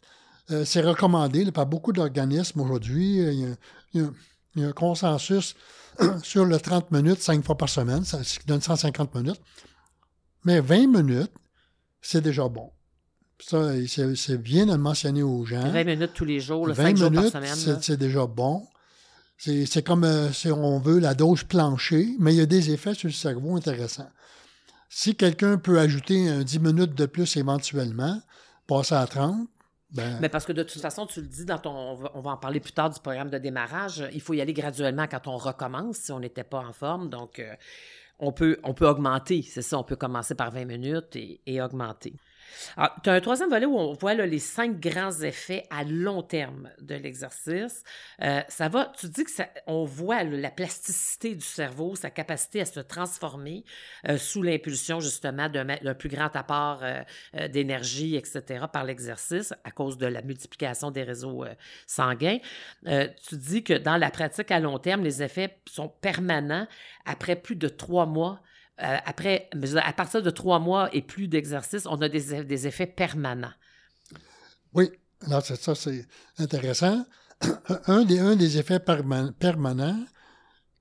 euh, 0.51 0.67
c'est 0.67 0.83
recommandé 0.83 1.51
par 1.51 1.65
beaucoup 1.65 1.93
d'organismes 1.93 2.61
aujourd'hui. 2.61 3.17
Il, 3.19 3.57
il, 3.95 4.11
y 4.57 4.65
a 4.65 4.69
un 4.69 4.73
consensus 4.73 5.55
sur 6.23 6.45
le 6.45 6.59
30 6.59 6.91
minutes, 6.91 7.23
5 7.23 7.43
fois 7.43 7.57
par 7.57 7.71
semaine, 7.71 8.05
ça, 8.05 8.23
ce 8.23 8.39
qui 8.39 8.47
donne 8.47 8.61
150 8.61 9.15
minutes. 9.15 9.41
Mais 10.45 10.61
20 10.61 10.89
minutes, 10.89 11.33
c'est 12.03 12.21
déjà 12.21 12.49
bon. 12.49 12.71
Ça, 13.43 13.73
c'est 14.15 14.37
bien 14.37 14.67
de 14.67 14.73
le 14.73 14.79
mentionner 14.79 15.23
aux 15.23 15.47
gens. 15.47 15.71
20 15.71 15.85
minutes 15.85 16.13
tous 16.15 16.27
les 16.27 16.41
jours, 16.41 16.69
5 16.75 16.97
jours 16.99 17.11
par 17.11 17.25
semaine. 17.25 17.79
C'est 17.81 17.97
déjà 17.97 18.27
bon. 18.27 18.67
C'est 19.39 19.83
comme, 19.83 20.05
euh, 20.05 20.31
si 20.33 20.49
on 20.49 20.79
veut, 20.81 20.99
la 20.99 21.15
dose 21.15 21.45
plancher, 21.45 22.15
mais 22.19 22.35
il 22.35 22.37
y 22.37 22.43
a 22.43 22.47
des 22.47 22.73
effets 22.73 22.93
sur 22.93 23.09
le 23.09 23.15
cerveau 23.15 23.57
intéressants. 23.57 24.11
Si 24.91 25.15
quelqu'un 25.15 25.57
peut 25.57 25.79
ajouter 25.79 26.45
10 26.45 26.59
minutes 26.59 26.95
de 26.95 27.07
plus 27.07 27.39
éventuellement, 27.39 28.21
passer 28.75 28.95
à 28.95 29.07
30, 29.07 29.49
ben... 29.93 30.19
Mais 30.21 30.29
parce 30.29 30.45
que 30.45 30.53
de 30.53 30.63
toute 30.63 30.81
façon, 30.81 31.07
tu 31.07 31.21
le 31.21 31.27
dis 31.27 31.45
dans 31.45 31.59
ton. 31.59 31.99
On 32.15 32.21
va, 32.21 32.31
en 32.31 32.37
parler 32.37 32.61
plus 32.61 32.73
tard 32.73 32.91
du 32.91 33.01
programme 33.01 33.29
de 33.29 33.39
démarrage. 33.39 34.05
Il 34.13 34.21
faut 34.21 34.35
y 34.35 34.41
aller 34.41 34.53
graduellement 34.53 35.07
quand 35.11 35.27
on 35.27 35.37
recommence 35.37 35.97
si 35.97 36.13
on 36.13 36.21
n'était 36.21 36.45
pas 36.45 36.61
en 36.61 36.73
forme. 36.73 37.11
Donc, 37.11 37.41
euh, 37.41 37.55
on, 38.21 38.31
peut, 38.33 38.57
augmenter. 38.63 39.43
C'est 39.43 39.63
ça, 39.63 39.79
on 39.79 39.83
peut 39.83 39.97
commencer 39.97 40.37
par 40.37 40.53
20 40.53 40.65
minutes 40.65 41.17
et 41.17 41.61
augmenter. 41.61 42.15
Alors, 42.77 42.95
tu 43.03 43.11
as 43.11 43.15
un 43.15 43.21
troisième 43.21 43.51
volet 43.51 43.67
où 43.67 43.77
on 43.79 43.93
voit 43.95 44.15
les 44.15 44.39
cinq 44.39 44.81
grands 44.81 45.21
effets 45.23 45.65
à 45.71 45.85
long 45.85 46.23
terme 46.23 46.71
de 46.81 46.95
l'exercice. 46.95 47.85
Euh, 48.23 48.41
ça 48.49 48.69
va, 48.69 48.93
tu 48.99 49.09
dis 49.09 49.25
que 49.25 49.31
on 49.67 49.85
voit 49.85 50.23
la 50.25 50.51
plasticité 50.51 51.35
du 51.35 51.45
cerveau, 51.45 51.95
sa 51.97 52.11
capacité 52.11 52.61
à 52.61 52.65
se 52.65 52.81
transformer 52.81 53.65
euh, 54.09 54.19
sous 54.19 54.43
l'impulsion 54.43 55.01
justement 55.01 55.49
d'un 55.49 55.95
plus 55.95 56.09
grand 56.09 56.35
apport 56.37 56.81
euh, 56.83 57.49
d'énergie, 57.49 58.17
etc., 58.17 58.65
par 58.73 58.85
l'exercice 58.85 59.53
à 59.65 59.71
cause 59.71 59.99
de 59.99 60.07
la 60.07 60.23
multiplication 60.23 60.91
des 60.91 61.03
réseaux 61.03 61.45
sanguins. 61.87 62.39
tu 62.85 63.37
dis 63.37 63.63
que 63.63 63.75
dans 63.75 63.97
la 63.97 64.11
pratique 64.11 64.51
à 64.51 64.61
long 64.61 64.79
terme, 64.79 65.03
les 65.03 65.23
effets 65.23 65.59
sont 65.67 65.89
permanents 65.89 66.67
après 67.05 67.37
plus 67.37 67.57
de 67.57 67.69
trois 67.69 68.07
mois 68.07 68.41
après, 68.81 69.49
à 69.83 69.93
partir 69.93 70.23
de 70.23 70.31
trois 70.31 70.59
mois 70.59 70.89
et 70.95 71.03
plus 71.03 71.29
d'exercice, 71.29 71.87
on 71.87 72.01
a 72.01 72.09
des, 72.09 72.67
effets 72.67 72.87
permanents. 72.87 73.53
Oui, 74.75 74.91
alors 75.27 75.45
ça, 75.45 75.75
c'est 75.75 76.07
intéressant. 76.39 77.05
Un 77.87 78.05
des, 78.05 78.19
un 78.19 78.37
des 78.37 78.59
effets 78.59 78.81
permanents 78.81 80.05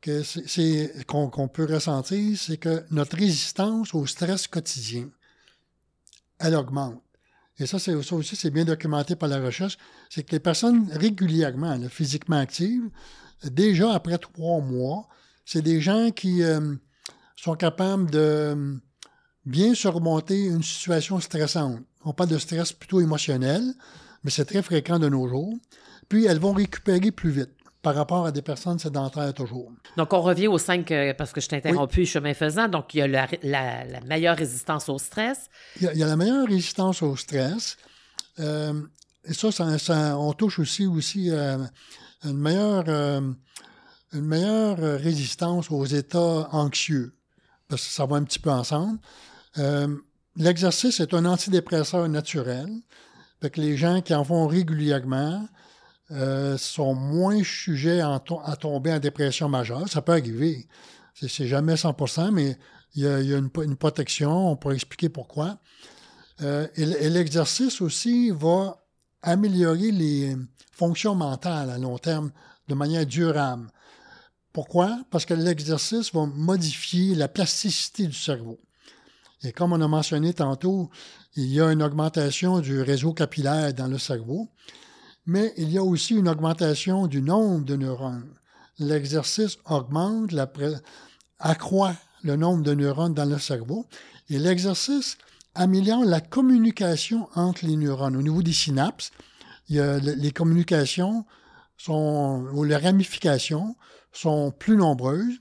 que 0.02 0.24
c'est, 0.24 1.06
qu'on, 1.08 1.48
peut 1.48 1.66
ressentir, 1.66 2.38
c'est 2.38 2.58
que 2.58 2.84
notre 2.92 3.16
résistance 3.16 3.94
au 3.94 4.06
stress 4.06 4.48
quotidien, 4.48 5.10
elle 6.38 6.56
augmente. 6.56 7.02
Et 7.58 7.66
ça, 7.66 7.80
c'est, 7.80 8.02
ça 8.04 8.16
aussi, 8.16 8.36
c'est 8.36 8.52
bien 8.52 8.66
documenté 8.66 9.16
par 9.16 9.30
la 9.30 9.40
recherche, 9.40 9.78
c'est 10.10 10.24
que 10.24 10.34
les 10.34 10.40
personnes 10.40 10.90
régulièrement, 10.92 11.78
physiquement 11.90 12.38
actives, 12.38 12.90
déjà 13.44 13.94
après 13.94 14.18
trois 14.18 14.60
mois, 14.60 15.08
c'est 15.46 15.62
des 15.62 15.80
gens 15.82 16.12
qui, 16.12 16.44
euh, 16.44 16.76
sont 17.44 17.56
capables 17.56 18.10
de 18.12 18.50
hum, 18.54 18.82
bien 19.46 19.74
surmonter 19.74 20.46
une 20.46 20.64
situation 20.64 21.20
stressante. 21.20 21.80
On 22.06 22.14
parle 22.14 22.30
de 22.30 22.38
stress 22.38 22.72
plutôt 22.74 23.02
émotionnel, 23.02 23.64
mais 24.24 24.32
c'est 24.32 24.46
très 24.46 24.62
fréquent 24.62 25.00
de 25.00 25.10
nos 25.10 25.28
jours. 25.28 25.54
Puis 26.08 26.26
elles 26.26 26.40
vont 26.40 26.54
récupérer 26.54 27.12
plus 27.12 27.32
vite 27.32 27.52
par 27.82 27.96
rapport 27.96 28.26
à 28.26 28.32
des 28.32 28.42
personnes 28.42 28.78
sédentaires 28.78 29.34
toujours. 29.34 29.72
Donc, 29.96 30.12
on 30.12 30.22
revient 30.22 30.48
aux 30.48 30.58
cinq, 30.58 30.92
euh, 30.92 31.14
parce 31.14 31.32
que 31.32 31.40
je 31.40 31.48
t'ai 31.48 31.58
interrompu 31.58 32.06
chemin 32.06 32.34
faisant. 32.34 32.68
Donc, 32.68 32.94
il 32.94 32.98
y 32.98 33.02
a 33.02 33.08
la, 33.08 34.02
meilleure 34.06 34.36
résistance 34.36 34.90
au 34.90 34.98
stress. 34.98 35.50
Il 35.80 35.84
y, 35.84 36.04
a, 36.04 36.08
la 36.08 36.18
meilleure 36.18 36.48
résistance 36.48 37.02
au 37.02 37.16
stress. 37.16 37.78
Euh, 38.40 38.74
et 39.24 39.34
ça, 39.34 39.52
ça, 39.52 40.18
on 40.18 40.34
touche 40.34 40.60
aussi, 40.60 40.88
aussi 40.88 41.30
euh, 41.32 41.58
une, 42.26 42.38
meilleure, 42.38 42.90
une 44.12 44.26
meilleure 44.26 44.78
résistance 45.00 45.72
aux 45.72 45.86
états 45.86 46.50
anxieux 46.52 47.14
parce 47.70 47.86
que 47.86 47.94
ça 47.94 48.06
va 48.06 48.18
un 48.18 48.24
petit 48.24 48.40
peu 48.40 48.50
ensemble. 48.50 49.00
Euh, 49.58 49.96
l'exercice 50.36 51.00
est 51.00 51.14
un 51.14 51.26
antidépresseur 51.26 52.10
naturel. 52.10 52.70
Fait 53.42 53.56
les 53.56 53.78
gens 53.78 54.02
qui 54.02 54.14
en 54.14 54.24
font 54.24 54.48
régulièrement 54.48 55.48
euh, 56.12 56.58
sont 56.58 56.96
moins 56.96 57.42
sujets 57.44 58.02
à, 58.02 58.20
tomber 58.60 58.92
en 58.92 59.00
dépression 59.00 59.48
majeure. 59.48 59.88
Ça 59.88 60.02
peut 60.02 60.14
arriver. 60.14 60.68
C'est 61.14 61.48
jamais 61.48 61.76
100% 61.76 62.32
mais 62.32 62.58
il 62.96 63.04
y 63.04 63.08
a, 63.08 63.38
une, 63.38 63.50
protection. 63.50 64.52
On 64.52 64.56
pourrait 64.56 64.76
expliquer 64.76 65.10
pourquoi. 65.10 65.60
Euh, 66.42 66.68
et 66.76 67.10
l'exercice 67.10 67.82
aussi 67.82 68.32
va 68.32 68.84
améliorer 69.22 69.92
les 69.92 70.36
fonctions 70.72 71.14
mentales 71.14 71.70
à 71.70 71.78
long 71.78 71.98
terme 71.98 72.32
de 72.68 72.74
manière 72.74 73.06
durable. 73.06 73.70
Pourquoi? 74.54 75.00
Parce 75.12 75.26
que 75.26 75.34
l'exercice 75.34 76.14
va 76.14 76.26
modifier 76.26 77.16
la 77.16 77.28
plasticité 77.28 78.08
du 78.08 78.14
cerveau. 78.14 78.60
Et 79.44 79.52
comme 79.52 79.72
on 79.74 79.82
a 79.82 79.88
mentionné 79.88 80.34
tantôt, 80.34 80.90
il 81.36 81.46
y 81.46 81.62
a 81.62 81.72
une 81.72 81.84
augmentation 81.84 82.60
du 82.60 82.82
réseau 82.82 83.14
capillaire 83.14 83.74
dans 83.74 83.88
le 83.88 83.98
cerveau, 83.98 84.50
mais 85.26 85.54
il 85.58 85.72
y 85.72 85.78
a 85.78 85.84
aussi 85.84 86.16
une 86.16 86.28
augmentation 86.28 87.08
du 87.08 87.22
nombre 87.22 87.64
de 87.64 87.76
neurones. 87.76 88.34
L'exercice 88.80 89.58
augmente, 89.66 90.34
accroît 91.40 91.96
le 92.24 92.36
nombre 92.36 92.64
de 92.64 92.74
neurones 92.74 93.14
dans 93.14 93.30
le 93.30 93.40
cerveau, 93.40 93.86
et 94.30 94.40
l'exercice 94.40 95.18
améliore 95.56 96.04
la 96.04 96.22
communication 96.22 97.30
entre 97.36 97.66
les 97.66 97.76
neurones. 97.76 98.16
Au 98.16 98.22
niveau 98.22 98.42
des 98.42 98.54
synapses, 98.54 99.12
les 99.70 100.32
communications 100.32 101.26
sont, 101.78 102.46
ou 102.54 102.64
les 102.64 102.76
ramifications 102.76 103.76
sont 104.12 104.52
plus 104.52 104.76
nombreuses. 104.76 105.40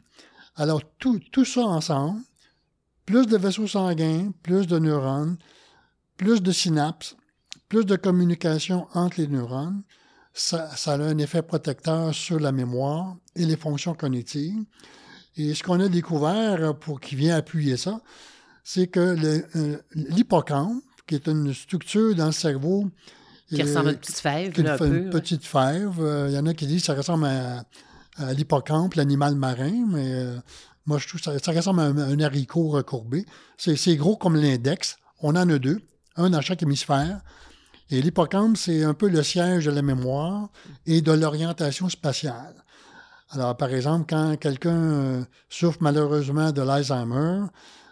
Alors, 0.57 0.83
tout, 0.99 1.21
tout 1.33 1.45
ça 1.45 1.63
ensemble, 1.63 2.21
plus 3.07 3.27
de 3.27 3.37
vaisseaux 3.37 3.67
sanguins, 3.67 4.33
plus 4.43 4.67
de 4.67 4.79
neurones, 4.79 5.39
plus 6.17 6.43
de 6.43 6.53
synapses, 6.53 7.17
plus 7.69 7.85
de 7.85 7.97
communication 7.97 8.87
entre 8.95 9.21
les 9.21 9.29
neurones, 9.29 9.83
ça, 10.33 10.71
ça, 10.77 10.93
a 10.93 10.99
un 10.99 11.19
effet 11.19 11.43
protecteur 11.43 12.15
sur 12.15 12.39
la 12.39 12.53
mémoire 12.53 13.17
et 13.35 13.45
les 13.45 13.57
fonctions 13.57 13.95
cognitives. 13.95 14.63
Et 15.37 15.55
ce 15.55 15.63
qu'on 15.63 15.81
a 15.81 15.89
découvert 15.89 16.77
pour 16.79 17.01
qui 17.01 17.17
vient 17.17 17.37
appuyer 17.37 17.77
ça, 17.77 18.01
c'est 18.63 18.87
que 18.89 19.01
euh, 19.57 19.79
l'hippocampe, 19.95 20.83
qui 21.07 21.15
est 21.15 21.27
une 21.27 21.55
structure 21.55 22.15
dans 22.15 22.27
le 22.27 22.33
cerveau 22.33 22.91
qui 23.49 23.63
ressemble 23.63 23.89
à 23.89 23.93
une 23.93 23.99
petite 23.99 24.19
fève. 24.19 24.53
Une 24.59 25.11
petite 25.11 25.45
fève. 25.45 26.01
Euh, 26.01 26.29
il 26.29 26.35
y 26.35 26.39
en 26.39 26.47
a 26.47 26.55
qui 26.55 26.67
disent 26.67 26.83
que 26.83 26.87
ça 26.87 26.95
ressemble 26.95 27.25
à, 27.25 27.65
l'hippocampe, 28.33 28.95
l'animal 28.95 29.35
marin, 29.35 29.87
mais 29.89 30.13
euh, 30.13 30.37
moi, 30.87 30.99
je 30.99 31.09
trouve 31.09 31.21
ça, 31.21 31.33
ressemble 31.53 31.81
à 31.81 31.85
un, 31.85 32.21
haricot 32.21 32.69
recourbé. 32.69 33.27
C'est 33.57 33.97
gros 33.97 34.17
comme 34.17 34.37
l'index. 34.37 34.97
On 35.21 35.31
en 35.31 35.49
a 35.49 35.59
deux, 35.59 35.81
un 36.17 36.31
dans 36.31 36.41
chaque 36.41 36.63
hémisphère. 36.63 37.21
Et 37.91 38.03
l'hippocampe, 38.03 38.57
c'est 38.57 38.85
un 38.85 38.95
peu 38.95 39.09
le 39.09 39.23
siège 39.23 39.67
de 39.67 39.71
la 39.71 39.83
mémoire 39.83 40.49
et 40.87 41.01
de 41.01 41.13
l'orientation 41.13 41.89
spatiale. 41.89 42.65
Alors, 43.31 43.57
par 43.57 43.73
exemple, 43.73 44.07
quand 44.09 44.37
quelqu'un 44.39 44.77
euh, 44.77 45.25
souffre 45.49 45.79
malheureusement 45.81 46.53
de 46.53 46.63
l'Alzheimer, 46.63 47.47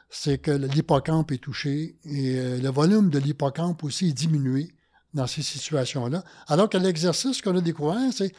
c'est 0.09 0.39
que 0.39 0.51
l'hippocampe 0.51 1.33
est 1.33 1.39
touché 1.39 1.97
et 2.05 2.59
le 2.59 2.69
volume 2.71 3.11
de 3.11 3.19
l'hippocampe 3.19 3.83
aussi 3.85 4.09
est 4.09 4.13
diminué 4.13 4.73
dans 5.17 5.27
ces 5.27 5.43
situations-là. 5.43 6.23
Alors 6.47 6.69
que 6.69 6.79
l'exercice 6.79 7.43
qu'on 7.43 7.57
a 7.57 7.61
découvert, 7.61 8.13
c'est 8.13 8.33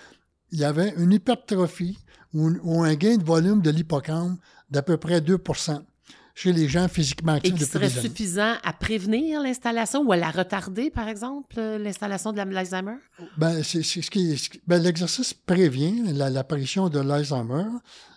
qu'il 0.50 0.60
y 0.60 0.64
avait 0.64 0.94
une 0.98 1.14
hypertrophie 1.14 1.98
ou, 2.34 2.84
un 2.84 2.96
gain 2.96 3.18
de 3.18 3.24
volume 3.24 3.62
de 3.62 3.70
l'hippocampe 3.70 4.40
d'à 4.70 4.82
peu 4.82 4.98
près 4.98 5.22
2% 5.22 5.82
chez 6.36 6.54
les 6.54 6.68
gens 6.68 6.88
physiquement 6.88 7.34
actifs. 7.34 7.56
Et 7.56 7.58
qui 7.58 7.66
serait 7.66 7.90
suffisant 7.90 8.54
à 8.64 8.74
prévenir 8.74 9.42
l'installation 9.42 10.04
ou 10.04 10.12
à 10.12 10.18
la 10.18 10.30
retarder, 10.30 10.92
par 10.92 11.08
exemple, 11.08 11.56
euh, 11.58 11.80
l'installation 11.80 12.32
de 12.32 12.38
l'Alzheimer? 12.38 12.98
Ben, 13.38 13.64
c'est, 13.64 13.82
ce 13.82 14.12
qui, 14.12 14.40
ben, 14.68 14.82
l'exercice 14.82 15.34
prévient 15.34 16.04
l'apparition 16.14 16.90
de 16.90 17.00
l'Alzheimer. 17.00 17.66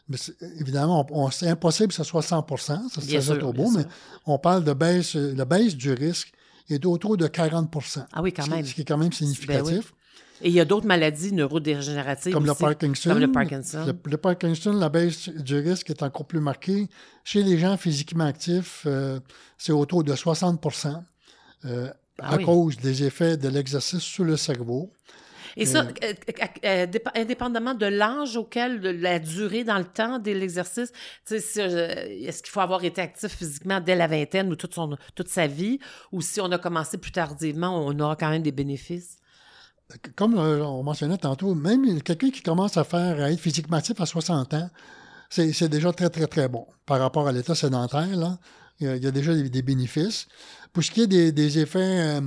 Mais 0.08 0.18
évidemment, 0.58 1.06
c'est 1.30 1.48
impossible 1.48 1.88
que 1.88 1.94
ce 1.94 2.04
soit 2.04 2.20
100% 2.20 2.90
ça 2.90 3.00
serait 3.00 3.38
trop 3.38 3.52
beau, 3.52 3.70
mais 3.70 3.84
on 4.26 4.38
parle 4.38 4.64
de 4.64 4.72
baisse, 4.72 5.16
de 5.16 5.44
baisse 5.44 5.76
du 5.76 5.92
risque 5.92 6.32
est 6.68 6.84
autour 6.84 7.16
de 7.16 7.26
40% 7.26 8.04
Ah 8.12 8.22
oui, 8.22 8.32
quand 8.32 8.46
même. 8.48 8.64
Ce 8.64 8.74
qui 8.74 8.82
est 8.82 8.84
quand 8.84 8.98
même 8.98 9.12
significatif. 9.12 9.94
Et 10.42 10.48
il 10.48 10.54
y 10.54 10.60
a 10.60 10.64
d'autres 10.64 10.86
maladies 10.86 11.32
neurodégénératives 11.32 12.32
comme, 12.32 12.46
Le 12.46 12.54
Parkinson, 12.54 13.10
comme 13.10 13.20
le 13.20 13.30
Parkinson. 13.30 13.96
Le, 14.04 14.16
Parkinson, 14.16 14.72
la 14.72 14.88
baisse 14.88 15.28
du 15.28 15.58
risque 15.58 15.90
est 15.90 16.02
encore 16.02 16.26
plus 16.26 16.40
marquée. 16.40 16.88
Chez 17.24 17.42
les 17.42 17.58
gens 17.58 17.76
physiquement 17.76 18.24
actifs, 18.24 18.84
euh, 18.86 19.20
c'est 19.58 19.72
autour 19.72 20.04
de 20.04 20.14
60 20.14 20.66
euh, 21.66 21.88
ah 22.18 22.34
à 22.34 22.38
cause 22.38 22.76
des 22.76 23.04
effets 23.04 23.36
de 23.36 23.48
l'exercice 23.48 24.00
sur 24.00 24.24
le 24.24 24.36
cerveau. 24.36 24.92
Et 25.56 25.66
ça, 25.66 25.86
euh, 26.04 26.14
euh, 26.64 26.86
indépendamement 27.14 27.74
de 27.74 27.86
l'âge 27.86 28.36
auquel, 28.36 28.80
de 28.80 28.90
la 28.90 29.18
durée 29.18 29.64
dans 29.64 29.78
le 29.78 29.84
temps 29.84 30.18
de 30.18 30.30
l'exercice, 30.30 30.92
est-ce 31.30 32.42
qu'il 32.42 32.50
faut 32.50 32.60
avoir 32.60 32.84
été 32.84 33.00
actif 33.00 33.36
physiquement 33.36 33.80
dès 33.80 33.96
la 33.96 34.06
vingtaine 34.06 34.50
ou 34.50 34.56
toute, 34.56 34.74
son, 34.74 34.96
toute 35.14 35.28
sa 35.28 35.46
vie, 35.46 35.78
ou 36.12 36.20
si 36.20 36.40
on 36.40 36.50
a 36.52 36.58
commencé 36.58 36.98
plus 36.98 37.12
tardivement, 37.12 37.84
on 37.84 37.98
aura 37.98 38.16
quand 38.16 38.30
même 38.30 38.42
des 38.42 38.52
bénéfices? 38.52 39.16
Comme 40.16 40.38
euh, 40.38 40.64
on 40.64 40.82
mentionnait 40.82 41.18
tantôt, 41.18 41.54
même 41.54 42.02
quelqu'un 42.02 42.30
qui 42.30 42.42
commence 42.42 42.76
à 42.76 42.84
faire 42.84 43.22
à 43.22 43.30
être 43.30 43.40
physiquement 43.40 43.76
actif 43.76 44.00
à 44.00 44.06
60 44.06 44.54
ans, 44.54 44.70
c'est 45.28 45.68
déjà 45.68 45.92
très, 45.92 46.10
très, 46.10 46.26
très 46.26 46.48
bon 46.48 46.66
par 46.86 46.98
rapport 46.98 47.28
à 47.28 47.32
l'état 47.32 47.54
sédentaire. 47.54 48.16
Là. 48.16 48.38
Il, 48.80 48.86
y 48.96 49.06
a, 49.06 49.10
déjà 49.10 49.34
des, 49.34 49.62
bénéfices. 49.62 50.26
Pour 50.72 50.82
ce 50.82 50.90
qui 50.90 51.02
est 51.02 51.06
des, 51.06 51.58
effets, 51.58 52.18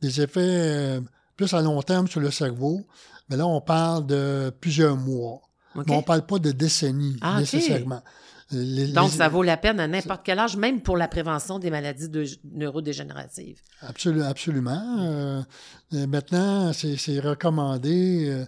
des 0.00 0.20
effets 0.20 1.00
plus 1.36 1.52
à 1.52 1.60
long 1.60 1.82
terme 1.82 2.06
sur 2.06 2.20
le 2.20 2.30
cerveau, 2.30 2.86
mais 3.28 3.36
là, 3.36 3.46
on 3.46 3.60
parle 3.60 4.06
de 4.06 4.52
plusieurs 4.60 4.96
mois. 4.96 5.42
Mais 5.74 5.92
on 5.92 5.98
ne 5.98 6.02
parle 6.02 6.24
pas 6.24 6.38
de 6.38 6.50
décennies 6.50 7.16
ah, 7.20 7.40
nécessairement. 7.40 8.02
Donc, 8.50 9.10
ça 9.10 9.28
vaut 9.28 9.42
la 9.42 9.56
peine 9.56 9.78
à 9.78 9.86
n'importe 9.86 10.22
quel 10.24 10.38
âge, 10.38 10.56
même 10.56 10.80
pour 10.80 10.96
la 10.96 11.06
prévention 11.06 11.58
des 11.58 11.70
maladies 11.70 12.08
neurodégénératives. 12.44 13.60
Absolument. 13.82 14.26
absolument. 14.26 14.96
Euh, 14.98 15.42
maintenant, 16.06 16.72
c'est 16.72 17.20
recommandé. 17.20 18.28
Euh, 18.30 18.44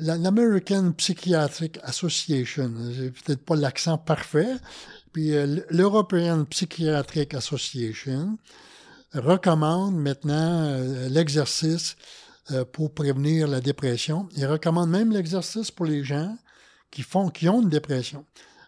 L'American 0.00 0.92
Psychiatric 0.92 1.78
Association, 1.82 2.72
j'ai 2.92 3.10
peut-être 3.10 3.44
pas 3.44 3.56
l'accent 3.56 3.98
parfait, 3.98 4.56
puis 5.12 5.34
euh, 5.34 5.60
l'European 5.68 6.44
Psychiatric 6.46 7.34
Association, 7.34 8.38
recommande 9.12 9.96
maintenant 9.96 10.64
euh, 10.64 11.08
l'exercice 11.08 11.96
euh, 12.52 12.64
pour 12.64 12.94
prévenir 12.94 13.48
la 13.48 13.60
dépression. 13.60 14.28
Il 14.36 14.46
recommande 14.46 14.90
même 14.90 15.10
l'exercice 15.10 15.70
pour 15.70 15.86
les 15.86 16.04
gens 16.04 16.36
qui, 16.90 17.02
font, 17.02 17.28
qui 17.28 17.48
ont 17.48 17.62
une 17.62 17.68
dépression. 17.68 18.24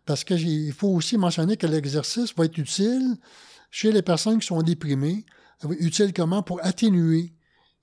Parce 0.07 0.25
qu'il 0.25 0.73
faut 0.73 0.89
aussi 0.89 1.17
mentionner 1.17 1.57
que 1.57 1.67
l'exercice 1.67 2.35
va 2.37 2.45
être 2.45 2.59
utile 2.59 3.17
chez 3.71 3.93
les 3.93 4.03
personnes 4.03 4.41
qui 4.41 4.47
sont 4.47 4.63
déprimées. 4.63 5.25
Utile 5.79 6.13
comment? 6.13 6.43
Pour 6.43 6.65
atténuer 6.65 7.33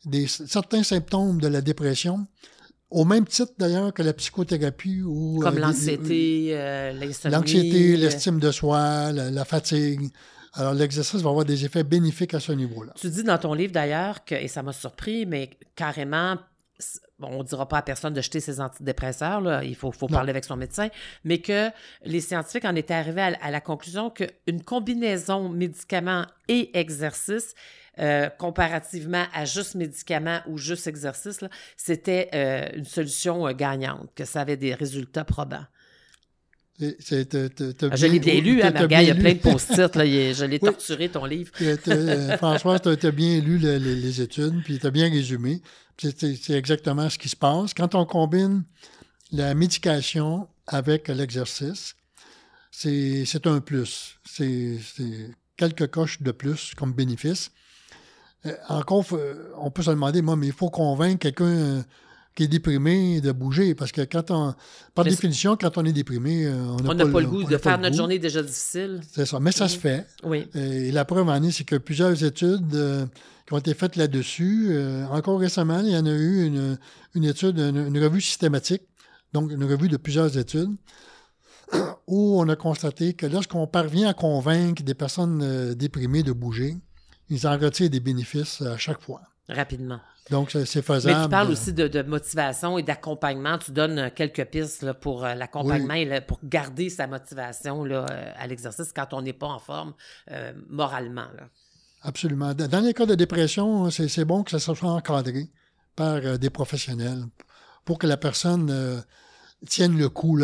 des, 0.05 0.27
certains 0.27 0.83
symptômes 0.83 1.39
de 1.39 1.47
la 1.47 1.61
dépression, 1.61 2.27
au 2.89 3.05
même 3.05 3.25
titre 3.25 3.53
d'ailleurs 3.57 3.93
que 3.93 4.03
la 4.03 4.13
psychothérapie 4.13 5.01
ou... 5.01 5.39
Comme 5.41 5.57
euh, 5.57 5.61
l'anxiété, 5.61 6.57
L'anxiété, 7.25 7.97
l'estime 7.97 8.39
de 8.39 8.51
soi, 8.51 9.11
la 9.11 9.45
fatigue. 9.45 10.11
Alors, 10.53 10.73
l'exercice 10.73 11.21
va 11.21 11.29
avoir 11.29 11.45
des 11.45 11.63
effets 11.65 11.83
bénéfiques 11.83 12.33
à 12.33 12.39
ce 12.39 12.51
niveau-là. 12.51 12.93
Tu 12.95 13.09
dis 13.09 13.23
dans 13.23 13.37
ton 13.37 13.53
livre 13.53 13.71
d'ailleurs, 13.71 14.25
que, 14.25 14.35
et 14.35 14.47
ça 14.47 14.63
m'a 14.63 14.73
surpris, 14.73 15.25
mais 15.25 15.51
carrément, 15.75 16.37
on 17.21 17.39
ne 17.39 17.43
dira 17.43 17.67
pas 17.67 17.77
à 17.77 17.81
personne 17.81 18.13
de 18.13 18.21
jeter 18.21 18.39
ses 18.39 18.61
antidépresseurs, 18.61 19.41
là, 19.41 19.63
il 19.63 19.75
faut, 19.75 19.91
faut 19.91 20.07
parler 20.07 20.29
avec 20.29 20.45
son 20.45 20.55
médecin, 20.55 20.89
mais 21.23 21.39
que 21.39 21.69
les 22.03 22.21
scientifiques 22.21 22.65
en 22.65 22.75
étaient 22.75 22.93
arrivés 22.93 23.35
à, 23.41 23.51
la 23.51 23.61
conclusion 23.61 24.09
qu'une 24.09 24.63
combinaison 24.63 25.49
médicament 25.49 26.25
et 26.47 26.77
exercice, 26.77 27.53
euh, 27.99 28.29
comparativement 28.29 29.25
à 29.33 29.43
juste 29.43 29.75
médicaments 29.75 30.39
ou 30.47 30.57
juste 30.57 30.87
exercice, 30.87 31.41
c'était 31.75 32.29
euh, 32.33 32.69
une 32.73 32.85
solution 32.85 33.47
euh, 33.47 33.51
gagnante, 33.51 34.09
que 34.15 34.23
ça 34.23 34.41
avait 34.41 34.57
des 34.57 34.73
résultats 34.73 35.25
probants. 35.25 35.65
Ah, 36.81 37.95
je 37.95 38.05
l'ai 38.05 38.19
bien 38.19 38.39
lu, 38.39 38.61
hein, 38.61 38.71
il 38.73 39.07
y 39.07 39.11
a 39.11 39.15
plein 39.15 39.33
de 39.33 39.39
post-it. 39.39 39.91
je 39.93 40.45
l'ai 40.45 40.59
torturé, 40.59 41.09
ton 41.09 41.25
livre. 41.25 41.51
Euh, 41.61 42.37
François, 42.37 42.79
tu 42.79 42.89
as, 42.89 43.11
bien 43.11 43.39
lu 43.41 43.57
les, 43.57 44.21
études, 44.21 44.63
puis 44.63 44.79
tu 44.79 44.87
as 44.87 44.91
bien 44.91 45.09
résumé. 45.09 45.61
C'est 45.97 46.51
exactement 46.51 47.09
ce 47.09 47.17
qui 47.17 47.27
se 47.27 47.35
passe. 47.35 47.73
Quand 47.73 47.95
on 47.95 48.05
combine 48.05 48.63
la 49.33 49.53
médication 49.53 50.47
avec 50.67 51.09
l'exercice, 51.09 51.95
c'est 52.71 53.45
un 53.45 53.59
plus. 53.59 54.17
C'est 54.23 54.77
quelques 55.57 55.87
coches 55.87 56.21
de 56.21 56.31
plus 56.31 56.73
comme 56.75 56.93
bénéfice. 56.93 57.51
Euh, 58.45 58.55
encore, 58.69 59.05
on 59.57 59.69
peut 59.69 59.83
se 59.83 59.89
demander, 59.89 60.21
moi, 60.21 60.37
mais 60.37 60.47
il 60.47 60.53
faut 60.53 60.69
convaincre 60.69 61.19
quelqu'un 61.19 61.83
qui 62.39 62.45
est 62.45 62.47
déprimé 62.47 63.19
de 63.19 63.33
bouger. 63.33 63.75
Parce 63.75 63.91
que 63.91 63.99
quand 64.01 64.31
on, 64.31 64.55
par 64.95 65.03
définition, 65.03 65.57
quand 65.57 65.77
on 65.77 65.83
est 65.83 65.91
déprimé, 65.91 66.45
euh, 66.45 66.53
on 66.55 66.93
n'a 66.93 67.05
pas, 67.05 67.19
le 67.19 67.27
goût 67.27 67.43
de 67.43 67.57
faire 67.57 67.77
notre 67.77 67.97
journée 67.97 68.17
déjà 68.17 68.41
difficile. 68.41 69.01
C'est 69.11 69.25
ça. 69.25 69.41
Mais 69.41 69.51
ça 69.51 69.67
se 69.67 69.77
fait. 69.77 70.07
Oui. 70.23 70.47
Et 70.55 70.93
la 70.93 71.03
preuve 71.03 71.27
en 71.27 71.43
est, 71.43 71.51
c'est 71.51 71.65
que 71.65 71.75
plusieurs 71.75 72.23
études 72.23 72.73
euh, 72.75 73.05
qui 73.45 73.53
ont 73.53 73.57
été 73.57 73.73
faites 73.73 73.97
là-dessus, 73.97 74.69
euh, 74.69 75.05
encore 75.07 75.37
récemment, 75.37 75.81
il 75.81 75.89
y 75.89 75.97
en 75.97 76.05
a 76.05 76.11
eu 76.13 76.45
une, 76.45 76.77
une 77.13 77.25
étude, 77.25 77.59
une, 77.59 78.01
revue 78.01 78.21
systématique, 78.21 78.83
donc 79.33 79.51
une 79.51 79.65
revue 79.65 79.89
de 79.89 79.97
plusieurs 79.97 80.37
études, 80.37 80.71
où 82.07 82.39
on 82.39 82.47
a 82.47 82.55
constaté 82.55 83.15
que 83.15 83.25
lorsqu'on 83.25 83.67
parvient 83.67 84.07
à 84.07 84.13
convaincre 84.13 84.81
des 84.81 84.93
personnes 84.93 85.73
déprimées 85.73 86.23
de 86.23 86.31
bouger, 86.31 86.77
ils 87.29 87.45
en 87.45 87.57
retirent 87.57 87.89
des 87.89 87.99
bénéfices 87.99 88.61
à 88.61 88.77
chaque 88.77 89.01
fois. 89.01 89.23
Rapidement. 89.49 89.99
Donc, 90.29 90.51
c'est 90.51 90.81
faisable. 90.81 91.17
Mais 91.17 91.23
tu 91.23 91.29
parles 91.29 91.51
aussi 91.51 91.73
de, 91.73 92.01
motivation 92.03 92.77
et 92.77 92.83
d'accompagnement. 92.83 93.57
Tu 93.57 93.71
donnes 93.71 93.99
euh, 93.99 94.09
quelques 94.13 94.45
pistes 94.45 94.93
pour 94.93 95.25
euh, 95.25 95.33
l'accompagnement 95.33 95.95
et 95.95 96.21
pour 96.21 96.39
garder 96.43 96.89
sa 96.89 97.07
motivation 97.07 97.83
là, 97.83 98.05
euh, 98.09 98.31
à 98.37 98.47
l'exercice 98.47 98.93
quand 98.93 99.13
on 99.13 99.21
n'est 99.21 99.33
pas 99.33 99.47
en 99.47 99.59
forme 99.59 99.93
moralement. 100.69 101.27
Absolument. 102.01 102.53
Dans 102.53 102.79
les 102.79 102.93
cas 102.93 103.05
de 103.05 103.15
dépression, 103.15 103.89
c'est 103.89 104.25
bon 104.25 104.43
que 104.43 104.51
ça 104.51 104.59
soit 104.59 104.89
encadré 104.89 105.49
par 105.95 106.39
des 106.39 106.49
professionnels 106.49 107.25
pour 107.83 107.97
que 107.99 108.07
la 108.07 108.17
personne 108.17 109.03
tienne 109.67 109.97
le 109.97 110.07
coup 110.09 110.39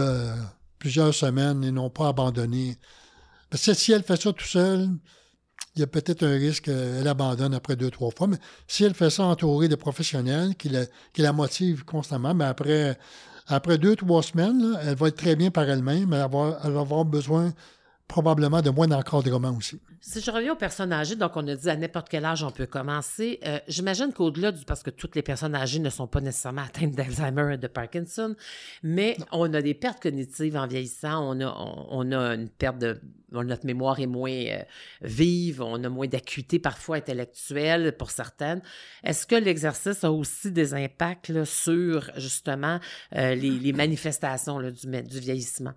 plusieurs 0.80 1.14
semaines 1.14 1.64
et 1.64 1.72
non 1.72 1.90
pas 1.90 2.10
abandonner. 2.10 2.78
Parce 3.50 3.66
que 3.66 3.74
si 3.74 3.94
elle 3.94 4.04
fait 4.04 4.22
ça 4.22 4.34
tout 4.34 4.46
seul, 4.46 4.90
il 5.76 5.82
y 5.82 5.84
a 5.84 5.88
peut-être 5.88 6.24
un 6.24 6.36
risque 6.36 6.66
qu'elle 6.66 7.08
abandonne 7.08 7.54
après 7.54 7.76
deux, 7.76 7.92
trois 7.92 8.10
fois. 8.12 8.28
Mais 8.28 8.38
si 8.68 8.84
elle 8.84 8.94
fait 8.94 9.10
ça 9.10 9.24
entourée 9.24 9.68
de 9.68 9.76
professionnels 9.76 10.56
qui 10.56 10.70
la, 10.70 11.34
motivent 11.34 11.84
constamment, 11.84 12.34
après, 13.48 13.78
deux, 13.78 13.96
trois 13.96 14.24
semaines, 14.24 14.78
elle 14.84 14.96
va 14.96 15.10
être 15.10 15.18
très 15.18 15.36
bien 15.36 15.52
par 15.52 15.70
elle-même, 15.70 16.08
mais 16.10 16.18
elle 16.18 16.32
va 16.32 16.80
avoir 16.80 17.06
besoin 17.06 17.54
probablement 18.08 18.62
de 18.62 18.70
moins 18.70 18.88
d'encadrement 18.88 19.56
aussi. 19.58 19.80
Si 20.00 20.22
je 20.22 20.30
reviens 20.30 20.54
aux 20.54 20.58
personnes 20.58 20.94
âgées, 20.94 21.16
donc 21.16 21.36
on 21.36 21.48
a 21.48 21.56
dit 21.56 21.70
à 21.70 21.76
n'importe 21.76 22.10
quel 22.10 22.26
âge 22.26 22.44
on 22.44 22.52
peut 22.52 22.68
commencer. 22.68 23.40
Euh, 23.46 23.60
J'imagine 23.68 24.14
qu'au-delà 24.14 24.52
du 24.52 24.64
parce 24.66 24.84
que 24.84 24.92
toutes 24.92 25.16
les 25.16 25.24
personnes 25.24 25.56
âgées 25.56 25.80
ne 25.80 25.90
sont 25.90 26.08
pas 26.08 26.22
nécessairement 26.22 26.62
atteintes 26.62 26.94
d'Alzheimer 26.94 27.56
et 27.56 27.58
de 27.58 27.68
Parkinson, 27.68 28.36
mais 28.84 29.18
on 29.32 29.54
a 29.54 29.62
des 29.62 29.74
pertes 29.74 30.02
cognitives 30.02 30.56
en 30.56 30.68
vieillissant. 30.68 31.28
On 31.28 31.42
a, 31.42 31.48
on, 31.48 31.88
on 31.90 32.12
a 32.12 32.36
une 32.36 32.50
perte 32.50 32.78
de 32.78 33.00
notre 33.32 33.66
mémoire 33.66 34.00
est 34.00 34.06
moins 34.06 34.32
euh, 34.32 34.62
vive, 35.02 35.62
on 35.62 35.84
a 35.84 35.90
moins 35.90 36.08
d'acuité 36.08 36.60
parfois 36.60 36.98
intellectuelle 36.98 37.96
pour 37.98 38.12
certaines. 38.12 38.62
Est-ce 39.04 39.26
que 39.26 39.36
l'exercice 39.36 40.04
a 40.04 40.12
aussi 40.12 40.52
des 40.52 40.74
impacts 40.74 41.30
là, 41.30 41.46
sur 41.46 42.10
justement 42.18 42.80
euh, 43.16 43.36
les, 43.36 43.52
les, 43.52 43.74
manifestations 43.74 44.60
là, 44.60 44.72
du, 44.72 45.02
du 45.04 45.20
vieillissement? 45.20 45.74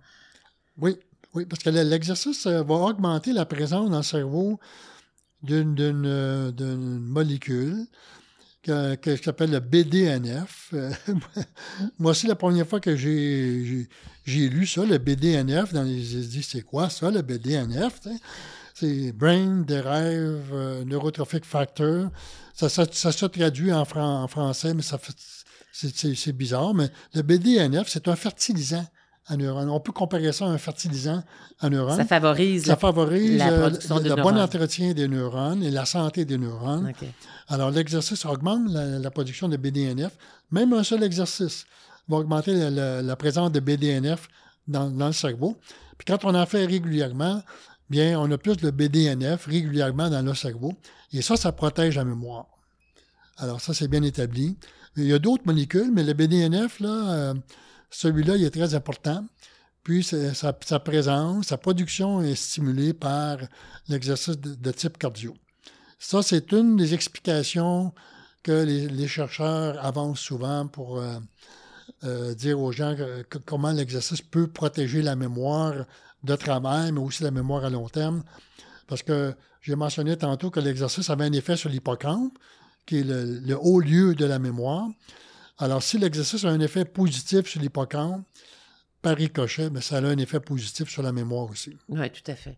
Oui, 0.77 0.97
oui, 1.33 1.45
parce 1.45 1.61
que 1.61 1.69
l'exercice 1.69 2.45
euh, 2.47 2.63
va 2.63 2.75
augmenter 2.75 3.33
la 3.33 3.45
présence 3.45 3.89
dans 3.89 3.97
le 3.97 4.03
cerveau 4.03 4.59
d'une 5.43 5.75
euh, 5.79 6.51
molécule 6.99 7.85
que, 8.63 8.95
que 8.95 9.15
s'appelle 9.15 9.51
le 9.51 9.59
BDNF. 9.59 10.73
Moi 11.99 12.11
aussi, 12.11 12.27
la 12.27 12.35
première 12.35 12.67
fois 12.67 12.79
que 12.79 12.95
j'ai 12.95 13.87
lu 14.25 14.65
ça, 14.65 14.85
le 14.85 14.97
BDNF, 14.97 15.71
j'ai 15.73 16.21
dit, 16.21 16.43
c'est 16.43 16.61
quoi 16.61 16.89
ça, 16.89 17.11
le 17.11 17.21
BDNF? 17.21 17.99
C'est 18.73 19.11
Brain 19.11 19.61
Derived 19.61 20.43
euh, 20.51 20.83
Neurotrophic 20.85 21.45
Factor. 21.45 22.09
Ça, 22.53 22.69
se 22.69 23.25
traduit 23.27 23.71
en, 23.71 23.85
en 23.95 24.27
français, 24.27 24.73
mais 24.73 24.81
ça 24.81 24.99
c'est 25.71 26.33
bizarre. 26.33 26.73
Mais 26.73 26.89
le 27.13 27.21
BDNF, 27.21 27.87
c'est 27.87 28.07
un 28.07 28.15
fertilisant 28.15 28.85
on 29.29 29.79
peut 29.79 29.91
comparer 29.91 30.31
ça 30.31 30.45
à 30.45 30.49
un 30.49 30.57
fertilisant 30.57 31.23
à 31.59 31.69
neurones. 31.69 31.97
Ça 31.97 32.05
favorise, 32.05 32.65
ça 32.65 32.75
favorise 32.75 33.37
la 33.37 33.51
euh, 33.51 33.69
le, 33.69 34.21
bon 34.21 34.37
entretien 34.37 34.93
des 34.93 35.07
neurones 35.07 35.63
et 35.63 35.71
la 35.71 35.85
santé 35.85 36.25
des 36.25 36.37
neurones. 36.37 36.91
Alors, 37.47 37.71
l'exercice 37.71 38.25
augmente 38.25 38.69
la, 38.69 39.11
production 39.11 39.47
de 39.47 39.57
BDNF. 39.57 40.17
Même 40.51 40.73
un 40.73 40.83
seul 40.83 41.03
exercice 41.03 41.65
va 42.07 42.17
augmenter 42.17 42.69
la, 42.69 43.15
présence 43.15 43.51
de 43.51 43.59
BDNF 43.59 44.27
dans, 44.67 44.89
le 44.89 45.11
cerveau. 45.13 45.57
Puis 45.97 46.05
quand 46.05 46.25
on 46.25 46.33
en 46.33 46.45
fait 46.45 46.65
régulièrement, 46.65 47.43
bien, 47.89 48.19
on 48.19 48.31
a 48.31 48.37
plus 48.37 48.57
de 48.57 48.71
BDNF 48.71 49.45
régulièrement 49.45 50.09
dans 50.09 50.25
le 50.25 50.33
cerveau. 50.33 50.73
Et 51.13 51.21
ça, 51.21 51.35
ça 51.35 51.51
protège 51.51 51.97
la 51.97 52.05
mémoire. 52.05 52.45
Alors, 53.37 53.61
ça, 53.61 53.73
c'est 53.73 53.87
bien 53.87 54.03
établi. 54.03 54.57
Il 54.97 55.05
y 55.05 55.13
a 55.13 55.19
d'autres 55.19 55.43
molécules, 55.45 55.91
mais 55.93 56.03
le 56.03 56.13
BDNF, 56.13 56.79
là, 56.79 57.11
euh, 57.11 57.33
celui-là, 57.89 58.35
il 58.35 58.43
est 58.43 58.51
très 58.51 58.75
important. 58.75 59.25
Puis 59.83 60.03
sa, 60.03 60.79
présence, 60.79 61.47
sa 61.47 61.57
production 61.57 62.21
est 62.21 62.35
stimulée 62.35 62.93
par 62.93 63.37
l'exercice 63.87 64.37
de, 64.37 64.71
type 64.71 64.97
cardio. 64.97 65.35
Ça, 65.97 66.21
c'est 66.21 66.51
une 66.51 66.75
des 66.75 66.93
explications 66.93 67.93
que 68.43 68.51
les, 68.51 69.07
chercheurs 69.07 69.83
avancent 69.83 70.19
souvent 70.19 70.67
pour 70.67 70.99
euh, 70.99 71.17
euh, 72.03 72.35
dire 72.35 72.59
aux 72.59 72.71
gens 72.71 72.95
comment 73.45 73.71
l'exercice 73.71 74.21
peut 74.21 74.47
protéger 74.47 75.01
la 75.01 75.15
mémoire 75.15 75.85
de 76.23 76.35
travail, 76.35 76.91
mais 76.91 77.01
aussi 77.01 77.23
la 77.23 77.31
mémoire 77.31 77.65
à 77.65 77.69
long 77.69 77.89
terme. 77.89 78.23
Parce 78.87 79.03
que 79.03 79.33
j'ai 79.61 79.75
mentionné 79.75 80.17
tantôt 80.17 80.51
que 80.51 80.59
l'exercice 80.59 81.09
avait 81.09 81.25
un 81.25 81.33
effet 81.33 81.57
sur 81.57 81.69
l'hippocampe, 81.69 82.37
qui 82.85 82.99
est 82.99 83.03
le 83.03 83.57
haut 83.59 83.79
lieu 83.79 84.15
de 84.15 84.25
la 84.25 84.39
mémoire. 84.39 84.87
Alors, 85.59 85.83
si 85.83 85.97
l'exercice 85.97 86.45
a 86.45 86.49
un 86.49 86.59
effet 86.61 86.85
positif 86.85 87.47
sur 87.47 87.61
l'hippocampe, 87.61 88.25
par 89.01 89.15
ricochet, 89.15 89.69
mais 89.69 89.81
ça 89.81 89.97
a 89.97 90.01
un 90.01 90.17
effet 90.17 90.39
positif 90.39 90.89
sur 90.89 91.03
la 91.03 91.11
mémoire 91.11 91.49
aussi. 91.49 91.77
Oui, 91.87 92.09
tout 92.11 92.31
à 92.31 92.35
fait. 92.35 92.57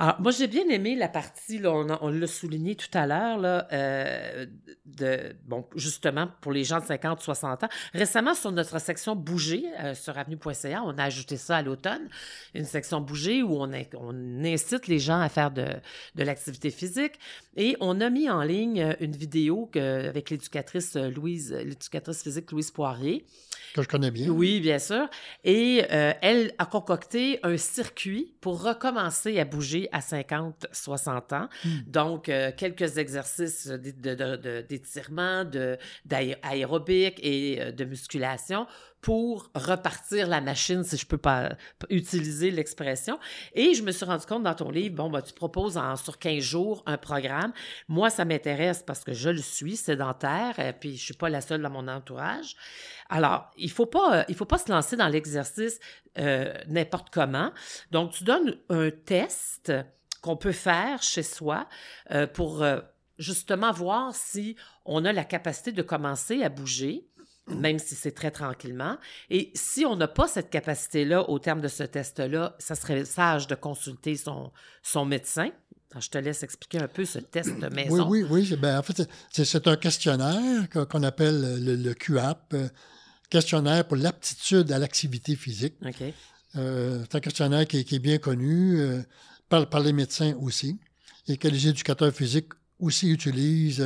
Alors, 0.00 0.20
moi, 0.20 0.30
j'ai 0.30 0.46
bien 0.46 0.68
aimé 0.68 0.94
la 0.94 1.08
partie, 1.08 1.58
là, 1.58 1.72
on, 1.72 2.08
l'a 2.08 2.26
souligné 2.28 2.76
tout 2.76 2.86
à 2.94 3.04
l'heure, 3.04 3.36
là, 3.36 3.66
euh, 3.72 4.46
de, 4.86 5.34
bon, 5.44 5.66
justement, 5.74 6.28
pour 6.40 6.52
les 6.52 6.62
gens 6.62 6.78
de 6.78 6.84
50, 6.84 7.20
60 7.20 7.64
ans. 7.64 7.68
Récemment, 7.94 8.34
sur 8.34 8.52
notre 8.52 8.80
section 8.80 9.16
bouger, 9.16 9.64
euh, 9.80 9.96
sur 9.96 10.16
avenue.ca, 10.16 10.84
on 10.84 10.96
a 10.98 11.02
ajouté 11.02 11.36
ça 11.36 11.56
à 11.56 11.62
l'automne, 11.62 12.08
une 12.54 12.64
section 12.64 13.00
bouger 13.00 13.42
où 13.42 13.60
on, 13.60 13.72
on, 13.96 14.44
incite 14.44 14.86
les 14.86 15.00
gens 15.00 15.20
à 15.20 15.28
faire 15.28 15.50
de, 15.50 15.66
de 16.14 16.22
l'activité 16.22 16.70
physique. 16.70 17.14
Et 17.56 17.76
on 17.80 18.00
a 18.00 18.08
mis 18.08 18.30
en 18.30 18.42
ligne 18.42 18.94
une 19.00 19.16
vidéo 19.16 19.68
avec 19.74 20.30
l'éducatrice 20.30 20.94
Louise, 20.94 21.52
l'éducatrice 21.52 22.22
physique 22.22 22.52
Louise 22.52 22.70
Poirier, 22.70 23.26
que 23.74 23.82
je 23.82 23.88
connais 23.88 24.10
bien. 24.10 24.28
Oui, 24.28 24.60
bien 24.60 24.78
sûr. 24.78 25.08
Et 25.44 25.84
euh, 25.90 26.12
elle 26.22 26.52
a 26.58 26.66
concocté 26.66 27.40
un 27.42 27.56
circuit 27.56 28.34
pour 28.40 28.62
recommencer 28.62 29.38
à 29.38 29.44
bouger 29.44 29.88
à 29.92 30.00
50, 30.00 30.66
60 30.72 31.32
ans. 31.32 31.48
Hmm. 31.64 31.68
Donc, 31.86 32.28
euh, 32.28 32.50
quelques 32.56 32.98
exercices 32.98 33.68
d'étirement, 33.68 35.44
d'aérobic 36.04 37.18
et 37.22 37.60
euh, 37.60 37.72
de 37.72 37.84
musculation 37.84 38.66
pour 39.00 39.50
repartir 39.54 40.26
la 40.26 40.40
machine, 40.40 40.82
si 40.82 40.96
je 40.96 41.06
peux 41.06 41.18
pas 41.18 41.50
utiliser 41.88 42.50
l'expression. 42.50 43.18
Et 43.54 43.74
je 43.74 43.82
me 43.82 43.92
suis 43.92 44.04
rendu 44.04 44.26
compte 44.26 44.42
dans 44.42 44.54
ton 44.54 44.70
livre, 44.70 44.96
bon, 44.96 45.10
ben, 45.10 45.22
tu 45.22 45.32
proposes 45.32 45.76
en, 45.76 45.96
sur 45.96 46.18
15 46.18 46.42
jours 46.42 46.82
un 46.86 46.98
programme. 46.98 47.52
Moi, 47.86 48.10
ça 48.10 48.24
m'intéresse 48.24 48.82
parce 48.84 49.04
que 49.04 49.12
je 49.12 49.30
le 49.30 49.40
suis, 49.40 49.76
sédentaire, 49.76 50.58
et 50.58 50.72
puis 50.72 50.96
je 50.96 51.04
suis 51.04 51.14
pas 51.14 51.28
la 51.28 51.40
seule 51.40 51.62
dans 51.62 51.70
mon 51.70 51.86
entourage. 51.86 52.56
Alors, 53.08 53.50
il 53.56 53.70
faut 53.70 53.86
pas, 53.86 54.24
il 54.28 54.34
faut 54.34 54.44
pas 54.44 54.58
se 54.58 54.70
lancer 54.70 54.96
dans 54.96 55.08
l'exercice 55.08 55.78
euh, 56.18 56.52
n'importe 56.66 57.10
comment. 57.10 57.52
Donc, 57.90 58.12
tu 58.12 58.24
donnes 58.24 58.56
un 58.68 58.90
test 58.90 59.72
qu'on 60.20 60.36
peut 60.36 60.52
faire 60.52 61.02
chez 61.02 61.22
soi 61.22 61.68
euh, 62.10 62.26
pour 62.26 62.62
euh, 62.62 62.80
justement 63.18 63.72
voir 63.72 64.14
si 64.14 64.56
on 64.84 65.04
a 65.04 65.12
la 65.12 65.24
capacité 65.24 65.72
de 65.72 65.82
commencer 65.82 66.42
à 66.42 66.48
bouger 66.48 67.06
même 67.54 67.78
si 67.78 67.94
c'est 67.94 68.12
très 68.12 68.30
tranquillement. 68.30 68.96
Et 69.30 69.50
si 69.54 69.84
on 69.84 69.96
n'a 69.96 70.08
pas 70.08 70.28
cette 70.28 70.50
capacité-là 70.50 71.28
au 71.28 71.38
terme 71.38 71.60
de 71.60 71.68
ce 71.68 71.82
test-là, 71.82 72.56
ça 72.58 72.74
serait 72.74 73.04
sage 73.04 73.46
de 73.46 73.54
consulter 73.54 74.16
son, 74.16 74.52
son 74.82 75.04
médecin. 75.04 75.50
je 75.98 76.08
te 76.08 76.18
laisse 76.18 76.42
expliquer 76.42 76.78
un 76.78 76.88
peu 76.88 77.04
ce 77.04 77.18
test 77.18 77.58
de 77.58 77.68
maison. 77.68 78.08
Oui, 78.08 78.24
oui, 78.28 78.48
oui. 78.50 78.56
Ben, 78.56 78.78
en 78.78 78.82
fait, 78.82 79.08
c'est 79.32 79.66
un 79.66 79.76
questionnaire 79.76 80.68
qu'on 80.70 81.02
appelle 81.02 81.64
le, 81.64 81.94
QAP, 81.94 82.54
euh, 82.54 82.68
questionnaire 83.30 83.86
pour 83.86 83.96
l'aptitude 83.96 84.70
à 84.72 84.78
l'activité 84.78 85.36
physique. 85.36 85.74
OK. 85.84 86.02
Euh, 86.56 87.04
c'est 87.04 87.16
un 87.16 87.20
questionnaire 87.20 87.66
qui, 87.66 87.78
est 87.78 87.98
bien 87.98 88.18
connu 88.18 88.80
euh, 88.80 89.02
par, 89.48 89.68
par, 89.68 89.80
les 89.80 89.92
médecins 89.92 90.34
aussi 90.40 90.78
et 91.26 91.36
que 91.36 91.46
les 91.46 91.68
éducateurs 91.68 92.12
physiques 92.12 92.48
aussi 92.80 93.10
utilisent 93.10 93.84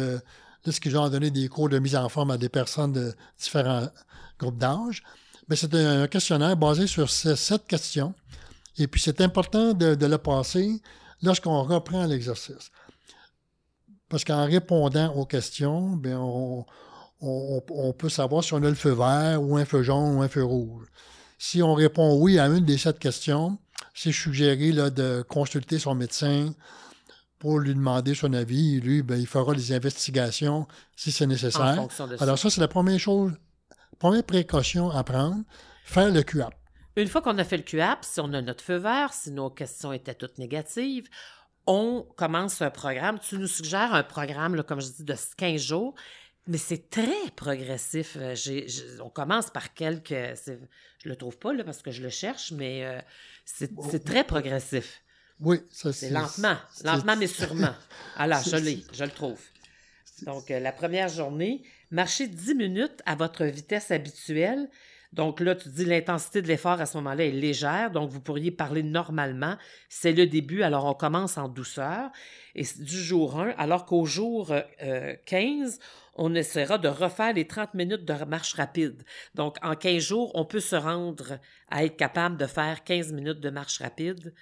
qu'ils 0.71 0.97
ont 0.97 1.09
donné 1.09 1.31
des 1.31 1.49
cours 1.49 1.69
de 1.69 1.79
mise 1.79 1.97
en 1.97 2.09
forme 2.09 2.31
à 2.31 2.39
des 2.39 2.49
personnes 2.49 2.93
de 2.93 3.15
différents 3.39 3.89
groupes 4.39 4.59
d'âge. 4.59 5.03
Mais 5.49 5.57
c'est 5.57 5.75
un 5.75 6.07
questionnaire 6.07 6.57
basé 6.57 6.87
sur 6.87 7.11
sept 7.11 7.67
questions. 7.67 8.15
Et 8.79 8.87
puis, 8.87 9.01
c'est 9.01 9.21
important 9.21 9.75
de, 9.75 10.07
le 10.07 10.19
passer 10.19 10.81
lorsqu'on 11.23 11.63
reprend 11.63 12.07
l'exercice. 12.07 12.71
Parce 14.09 14.25
qu'en 14.25 14.45
répondant 14.47 15.13
aux 15.15 15.27
questions, 15.27 15.97
bien, 15.97 16.19
on, 16.19 16.65
on, 17.21 17.93
peut 17.93 18.09
savoir 18.09 18.45
si 18.45 18.53
on 18.55 18.63
a 18.63 18.69
le 18.69 18.75
feu 18.75 18.93
vert 18.93 19.43
ou 19.43 19.57
un 19.57 19.65
feu 19.65 19.83
jaune 19.83 20.17
ou 20.17 20.23
un 20.23 20.29
feu 20.29 20.45
rouge. 20.45 20.87
Si 21.39 21.63
on 21.63 21.75
répond 21.75 22.19
oui 22.19 22.39
à 22.39 22.47
une 22.47 22.65
des 22.65 22.79
sept 22.79 22.99
questions, 22.99 23.59
c'est 23.95 24.13
suggéré 24.13 24.73
là, 24.73 24.91
de 24.91 25.25
consulter 25.29 25.79
son 25.79 25.95
médecin 25.95 26.53
pour 27.43 27.59
lui 27.59 27.75
demander 27.75 28.15
son 28.15 28.33
avis. 28.35 28.81
Lui, 28.81 29.03
ben, 29.03 29.17
il 29.17 29.27
fera 29.27 29.53
les 29.53 29.73
investigations 29.73 30.69
si 30.95 31.11
c'est 31.11 31.27
nécessaire. 31.27 31.89
Alors 32.21 32.39
ça, 32.39 32.51
c'est 32.51 32.61
la 32.61 32.69
première 32.69 33.01
chose, 33.01 33.33
première 33.99 34.23
précaution 34.23 34.91
à 34.91 35.03
prendre, 35.03 35.43
faire 35.83 36.13
le 36.13 36.23
QAP. 36.23 36.55
Une 36.95 37.09
fois 37.09 37.21
qu'on 37.21 37.37
a 37.39 37.43
fait 37.43 37.57
le 37.57 37.65
QAP, 37.65 38.05
si 38.05 38.21
on 38.21 38.33
a 38.33 38.41
notre 38.41 38.63
feu 38.63 38.77
vert, 38.77 39.13
si 39.13 39.33
nos 39.33 39.51
questions 39.51 39.93
étaient 39.93 40.15
toutes 40.15 40.39
négatives, 40.39 41.09
on 41.67 42.07
commence 42.15 42.63
un 42.63 42.71
programme. 42.71 43.19
Tu 43.19 43.37
nous 43.39 43.49
suggères 43.49 43.93
un 43.93 44.05
programme, 44.05 44.63
comme 44.63 44.81
je 44.81 44.93
dis, 44.93 45.05
de 45.05 45.17
15 45.37 45.61
jours, 45.61 45.97
mais 46.47 46.59
c'est 46.59 46.91
très 46.91 47.29
progressif. 47.35 48.17
Euh, 48.21 48.37
on 49.03 49.11
commence 49.11 49.51
par 49.51 49.75
quelques... 49.75 50.15
Je 50.15 51.09
le 51.09 51.17
trouve 51.17 51.39
pas 51.39 51.53
là, 51.53 51.65
parce 51.65 51.83
que 51.83 51.91
je 51.91 52.05
le 52.05 52.09
cherche, 52.09 52.53
mais 52.53 52.85
euh, 52.85 53.01
c'est 53.45 54.05
très 54.05 54.23
progressif. 54.23 55.02
Oui, 55.43 55.59
ça 55.71 55.93
c'est. 55.93 56.11
lentement, 56.11 56.57
lentement 56.85 57.17
mais 57.17 57.27
sûrement. 57.27 57.75
Alors, 58.17 58.43
je 58.43 58.57
l'ai, 58.57 58.85
je 58.93 59.05
le 59.05 59.11
trouve. 59.11 59.41
Donc, 60.23 60.51
euh, 60.51 60.61
la 60.61 60.73
première 60.73 61.09
journée, 61.09 61.63
marchez 61.91 62.29
10 62.29 62.55
minutes 62.55 63.03
à 63.07 63.17
votre 63.17 63.45
vitesse 63.45 63.91
habituelle. 63.91 64.69
Donc 65.13 65.41
là, 65.41 65.55
tu 65.55 65.69
dis 65.69 65.85
l'intensité 65.85 66.41
de 66.41 66.49
l'effort 66.49 66.81
à 66.81 66.87
ce 66.87 66.97
moment-là 66.97 67.27
est 67.27 67.33
légère, 67.33 67.91
donc 67.91 68.09
vous 68.09 68.21
pourriez 68.21 68.51
parler 68.51 68.83
normalement. 68.83 69.59
C'est 69.91 70.13
le 70.13 70.27
début, 70.27 70.63
alors 70.63 70.87
on 70.87 70.95
commence 70.95 71.37
en 71.37 71.49
douceur. 71.49 72.11
Et 72.55 72.65
du 72.79 72.97
jour 72.97 73.39
1, 73.39 73.51
alors 73.59 73.85
qu'au 73.85 74.07
jour 74.07 74.55
15, 75.27 75.75
euh, 75.75 75.85
on 76.15 76.35
essaiera 76.35 76.79
de 76.79 76.89
refaire 76.89 77.35
les 77.35 77.47
30 77.47 77.75
minutes 77.75 78.05
de 78.07 78.25
marche 78.25 78.55
rapide. 78.55 79.03
Donc, 79.35 79.57
en 79.63 79.75
15 79.75 80.03
jours, 80.03 80.31
on 80.35 80.47
peut 80.47 80.61
se 80.61 80.77
rendre 80.77 81.39
à 81.69 81.85
être 81.85 81.97
capable 81.97 82.39
de 82.39 82.47
faire 82.47 82.83
15 82.83 83.13
minutes 83.13 83.41
de 83.41 83.51
marche 83.51 83.81
rapide. 83.81 84.33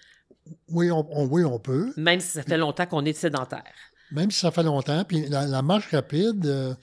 Oui, 0.69 0.91
on, 0.91 1.07
oui, 1.27 1.45
on 1.45 1.59
peut. 1.59 1.93
Même 1.97 2.21
si 2.21 2.29
ça 2.29 2.43
fait 2.43 2.59
longtemps 2.59 2.87
qu'on 2.87 3.05
est 3.05 3.13
sédentaire. 3.13 3.73
Même 4.13 4.31
si 4.31 4.41
ça 4.41 4.51
fait 4.51 4.63
longtemps. 4.63 5.05
Puis 5.05 5.29
la, 5.29 5.63
marche 5.63 5.91
rapide, 5.91 6.47
euh, 6.47 6.75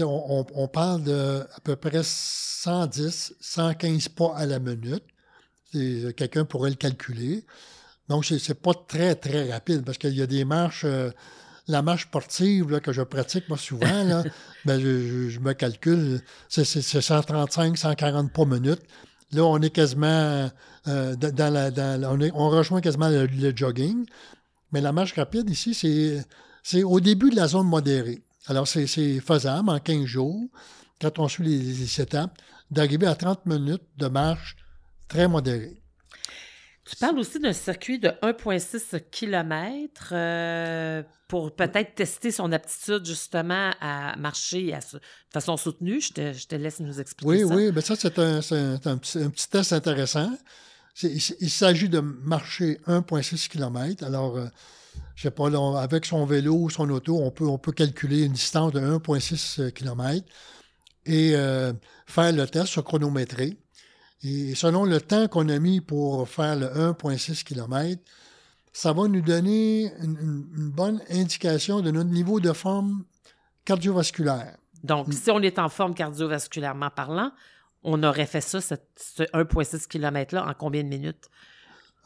on, 0.00 0.68
parle 0.68 1.04
de 1.04 1.44
à 1.54 1.60
peu 1.60 1.76
près 1.76 2.02
110, 2.02 3.34
115 3.40 4.08
pas 4.08 4.34
à 4.36 4.46
la 4.46 4.58
minute. 4.58 5.04
Quelqu'un 5.72 6.44
pourrait 6.44 6.70
le 6.70 6.76
calculer. 6.76 7.44
Donc, 8.08 8.24
c'est 8.24 8.60
pas 8.60 8.72
très, 8.74 9.14
très 9.14 9.50
rapide 9.50 9.84
parce 9.84 9.98
qu'il 9.98 10.14
y 10.14 10.22
a 10.22 10.26
des 10.26 10.44
marches. 10.44 10.84
Euh, 10.84 11.10
la 11.68 11.82
marche 11.82 12.02
sportive 12.02 12.80
que 12.80 12.92
je 12.92 13.02
pratique, 13.02 13.48
moi, 13.48 13.58
souvent, 13.58 14.04
là, 14.04 14.22
ben, 14.64 14.80
je, 14.80 15.38
me 15.40 15.52
calcule, 15.52 16.20
c'est 16.48 16.64
135, 16.64 17.76
140 17.76 18.32
pas 18.32 18.44
minutes. 18.44 18.82
Là, 19.32 19.44
on 19.44 19.60
est 19.60 19.70
quasiment 19.70 20.50
euh, 20.86 21.16
dans 21.16 21.52
la. 21.52 22.10
on, 22.34 22.48
rejoint 22.48 22.80
quasiment 22.80 23.08
le, 23.08 23.56
jogging. 23.56 24.06
Mais 24.72 24.80
la 24.80 24.92
marche 24.92 25.14
rapide 25.14 25.48
ici, 25.50 25.74
c'est 26.62 26.82
au 26.82 27.00
début 27.00 27.30
de 27.30 27.36
la 27.36 27.48
zone 27.48 27.66
modérée. 27.66 28.22
Alors, 28.46 28.68
c'est 28.68 28.86
faisable 29.20 29.70
en 29.70 29.80
15 29.80 30.04
jours, 30.04 30.48
quand 31.00 31.18
on 31.18 31.28
suit 31.28 31.44
les, 31.44 31.58
les 31.58 32.00
étapes, 32.00 32.36
d'arriver 32.70 33.06
à 33.06 33.14
30 33.14 33.46
minutes 33.46 33.82
de 33.96 34.06
marche 34.06 34.56
très 35.08 35.28
modérée. 35.28 35.82
Tu 36.88 36.94
parles 36.94 37.18
aussi 37.18 37.40
d'un 37.40 37.52
circuit 37.52 37.98
de 37.98 38.08
1,6 38.22 39.10
km 39.10 40.10
euh, 40.12 41.02
pour 41.26 41.54
peut-être 41.54 41.96
tester 41.96 42.30
son 42.30 42.52
aptitude 42.52 43.04
justement 43.04 43.72
à 43.80 44.14
marcher 44.16 44.70
de 44.70 44.98
façon 45.32 45.56
soutenue. 45.56 46.00
Je 46.00 46.46
te, 46.46 46.54
laisse 46.54 46.78
nous 46.78 47.00
expliquer 47.00 47.28
oui, 47.28 47.40
ça. 47.40 47.46
Oui, 47.46 47.66
oui, 47.66 47.72
mais 47.74 47.80
ça, 47.80 47.96
c'est 47.96 48.16
un, 48.18 48.98
petit, 48.98 49.48
test 49.50 49.72
intéressant. 49.72 50.30
Il, 51.02 51.50
s'agit 51.50 51.88
de 51.88 51.98
marcher 51.98 52.78
1,6 52.86 53.48
km. 53.48 54.04
Alors, 54.04 54.36
euh, 54.36 54.46
je 55.16 55.22
sais 55.22 55.32
pas, 55.32 55.48
avec 55.82 56.04
son 56.04 56.24
vélo 56.24 56.54
ou 56.54 56.70
son 56.70 56.88
auto, 56.90 57.18
on 57.20 57.32
peut, 57.32 57.46
on 57.46 57.58
peut 57.58 57.72
calculer 57.72 58.22
une 58.22 58.32
distance 58.32 58.72
de 58.72 58.80
1,6 58.80 59.72
km 59.72 60.24
et 61.04 61.34
euh, 61.34 61.72
faire 62.06 62.32
le 62.32 62.46
test 62.46 62.66
sur 62.66 62.84
chronométré. 62.84 63.58
Et 64.22 64.54
selon 64.54 64.84
le 64.84 65.00
temps 65.00 65.28
qu'on 65.28 65.48
a 65.48 65.58
mis 65.58 65.80
pour 65.80 66.28
faire 66.28 66.56
le 66.56 66.66
1,6 66.66 67.44
km, 67.44 68.00
ça 68.72 68.92
va 68.92 69.08
nous 69.08 69.20
donner 69.20 69.92
une, 70.02 70.70
bonne 70.70 71.00
indication 71.10 71.80
de 71.80 71.90
notre 71.90 72.10
niveau 72.10 72.40
de 72.40 72.52
forme 72.52 73.04
cardiovasculaire. 73.64 74.56
Donc, 74.84 75.12
si 75.12 75.30
on 75.30 75.40
est 75.40 75.58
en 75.58 75.68
forme 75.68 75.94
cardiovasculairement 75.94 76.90
parlant, 76.90 77.32
on 77.82 78.02
aurait 78.02 78.26
fait 78.26 78.40
ça, 78.40 78.60
ce, 78.60 78.74
1,6 79.22 79.86
km-là, 79.86 80.46
en 80.46 80.54
combien 80.54 80.82
de 80.82 80.88
minutes? 80.88 81.30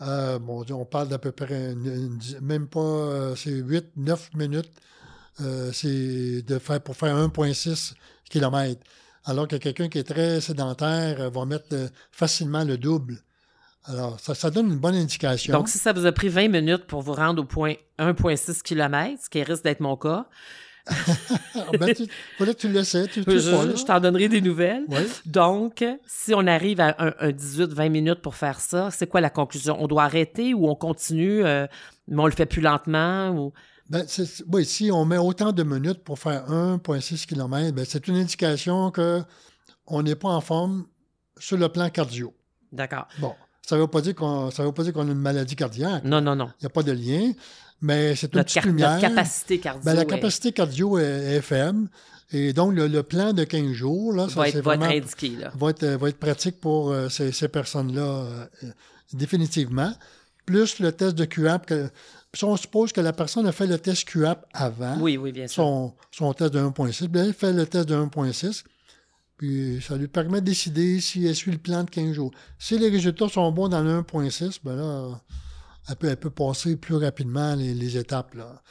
Euh, 0.03 0.39
bon, 0.39 0.65
on 0.71 0.85
parle 0.85 1.09
d'à 1.09 1.19
peu 1.19 1.33
près, 1.33 1.75
même 2.41 2.69
pas, 2.69 2.81
euh, 2.81 3.35
c'est 3.35 3.51
8, 3.51 3.97
9 3.97 4.35
minutes. 4.35 4.71
Euh, 5.41 5.73
c'est 5.73 6.43
de 6.43 6.59
faire 6.59 6.81
pour 6.81 6.97
faire 6.97 7.17
1,6 7.17 7.95
km 8.29 8.81
alors 9.25 9.49
que 9.49 9.57
quelqu'un 9.57 9.89
qui 9.89 9.99
est 9.99 10.05
très 10.05 10.41
sédentaire 10.41 11.21
euh, 11.21 11.31
va 11.31 11.45
mettre 11.45 11.67
euh, 11.73 11.89
facilement 12.11 12.65
le 12.65 12.79
double. 12.79 13.19
Alors, 13.85 14.21
ça, 14.21 14.51
donne 14.51 14.67
une 14.67 14.79
bonne 14.79 14.95
indication. 14.95 15.53
Donc, 15.53 15.69
si 15.69 15.79
ça 15.79 15.93
vous 15.93 16.05
a 16.05 16.13
pris 16.13 16.29
20 16.29 16.49
minutes 16.49 16.85
pour 16.85 17.01
vous 17.01 17.15
rendre 17.15 17.43
au 17.43 17.47
point 17.47 17.75
1,6 17.99 18.63
km, 18.63 19.19
ce 19.23 19.31
qui 19.31 19.43
risque 19.43 19.65
d'être 19.65 19.81
mon 19.81 19.97
cas, 19.97 20.27
ben, 21.79 21.95
tu, 21.95 22.07
tu 22.55 22.69
le 22.69 22.85
sais. 22.85 23.07
Tu, 23.07 23.23
je, 23.23 23.85
t'en 23.85 24.01
donnerai 24.01 24.29
des 24.29 24.41
nouvelles. 24.41 24.87
Donc, 25.27 25.85
si 26.07 26.35
on 26.35 26.47
arrive 26.47 26.81
à 26.81 26.95
un, 26.99 27.31
18-20 27.31 27.89
minutes 27.89 28.23
pour 28.23 28.35
faire 28.35 28.61
ça, 28.61 28.91
c'est 28.91 29.07
quoi 29.07 29.21
la 29.21 29.31
conclusion? 29.31 29.77
On 29.79 29.87
doit 29.87 30.05
arrêter 30.05 30.55
ou 30.55 30.69
on 30.69 30.75
continue, 30.75 31.45
euh, 31.45 31.67
mais 32.09 32.23
on 32.23 32.27
le 32.27 32.33
fait 32.33 32.47
plus 32.47 32.61
lentement? 32.63 33.31
Ou... 33.31 33.53
Ben, 33.91 34.07
oui, 34.53 34.65
si 34.65 34.93
on 34.93 35.05
met 35.05 35.19
autant 35.19 35.51
de 35.51 35.65
minutes 35.65 36.05
pour 36.05 36.19
faire 36.21 36.49
1,6 36.49 37.27
km, 37.27 37.75
ben, 37.75 37.85
c'est 37.85 38.07
une 38.07 38.17
indication 38.17 38.93
qu'on 38.93 40.03
n'est 40.03 40.15
pas 40.15 40.29
en 40.29 40.41
forme 40.41 40.87
sur 41.39 41.57
le 41.57 41.69
plan 41.69 41.91
cardio. 41.91 42.33
D'accord. 42.71 43.09
Bon, 43.19 43.35
ça 43.67 43.75
ne 43.75 43.81
veut 43.81 43.89
pas 43.89 44.01
dire 44.01 44.15
qu'on 44.15 44.49
a 44.49 45.03
une 45.03 45.15
maladie 45.15 45.57
cardiaque. 45.57 46.05
Non, 46.05 46.21
non, 46.21 46.37
non. 46.37 46.51
Il 46.61 46.65
n'y 46.65 46.67
a 46.67 46.71
pas 46.71 46.85
de 46.85 46.93
lien, 46.93 47.33
mais 47.81 48.15
c'est 48.15 48.33
une 48.33 48.45
petite 48.45 48.65
lumière. 48.65 48.93
Notre 48.93 49.09
capacité 49.09 49.59
cardio. 49.59 49.83
Ben, 49.85 49.95
la 49.95 50.05
capacité 50.05 50.53
cardio 50.53 50.99
est, 50.99 51.41
faible. 51.41 51.89
Et 52.31 52.53
donc, 52.53 52.75
le, 52.75 53.03
plan 53.03 53.33
de 53.33 53.43
15 53.43 53.73
jours, 53.73 54.13
là, 54.13 54.27
va, 54.27 54.49
être, 54.49 54.61
vraiment, 54.61 54.85
indiqué. 54.85 55.31
Là. 55.31 55.51
Va, 55.57 55.71
être, 55.71 55.85
va 55.85 56.09
être 56.11 56.19
pratique 56.21 56.61
pour 56.61 56.93
euh, 56.93 57.09
ces, 57.09 57.49
personnes-là, 57.49 58.03
euh, 58.03 58.47
définitivement. 59.13 59.93
Plus 60.47 60.79
le 60.79 60.93
test 60.93 61.17
de 61.17 61.25
QAP, 61.25 61.67
que, 61.67 61.91
si 62.35 62.45
on 62.45 62.57
suppose 62.57 62.93
que 62.93 63.01
la 63.01 63.13
personne 63.13 63.47
a 63.47 63.53
fait 63.53 63.67
le 63.67 63.79
test 63.79 64.09
QAP 64.09 64.47
avant 64.53 64.99
oui, 65.01 65.17
oui, 65.17 65.33
bien 65.33 65.47
sûr. 65.47 65.95
Son, 66.11 66.33
test 66.33 66.55
de 66.55 66.61
1.6, 66.61 67.09
bien, 67.09 67.25
elle 67.25 67.35
fait 67.35 67.53
le 67.53 67.67
test 67.67 67.89
de 67.89 67.97
1.6, 67.97 68.65
puis 69.37 69.81
ça 69.83 69.97
lui 69.97 70.09
permet 70.09 70.41
de 70.41 70.47
décider 70.47 71.01
si 71.01 71.27
elle 71.27 71.35
suit 71.35 71.53
le 71.53 71.59
plan 71.59 71.85
de 71.85 71.91
15 71.91 72.13
jours. 72.13 72.31
Si 72.59 72.79
les 72.79 72.89
résultats 72.89 73.29
sont 73.29 73.51
bons 73.53 73.69
dans 73.69 73.83
le 73.83 74.03
1.6, 74.03 74.61
bien 74.63 74.77
là, 74.77 75.21
elle 75.89 75.97
peut, 75.97 76.09
elle 76.09 76.17
peut, 76.17 76.31
passer 76.31 76.77
plus 76.77 76.97
rapidement 76.97 77.55
les, 77.57 77.75
les 77.75 77.97
étapes. 77.97 78.35
Là. 78.35 78.63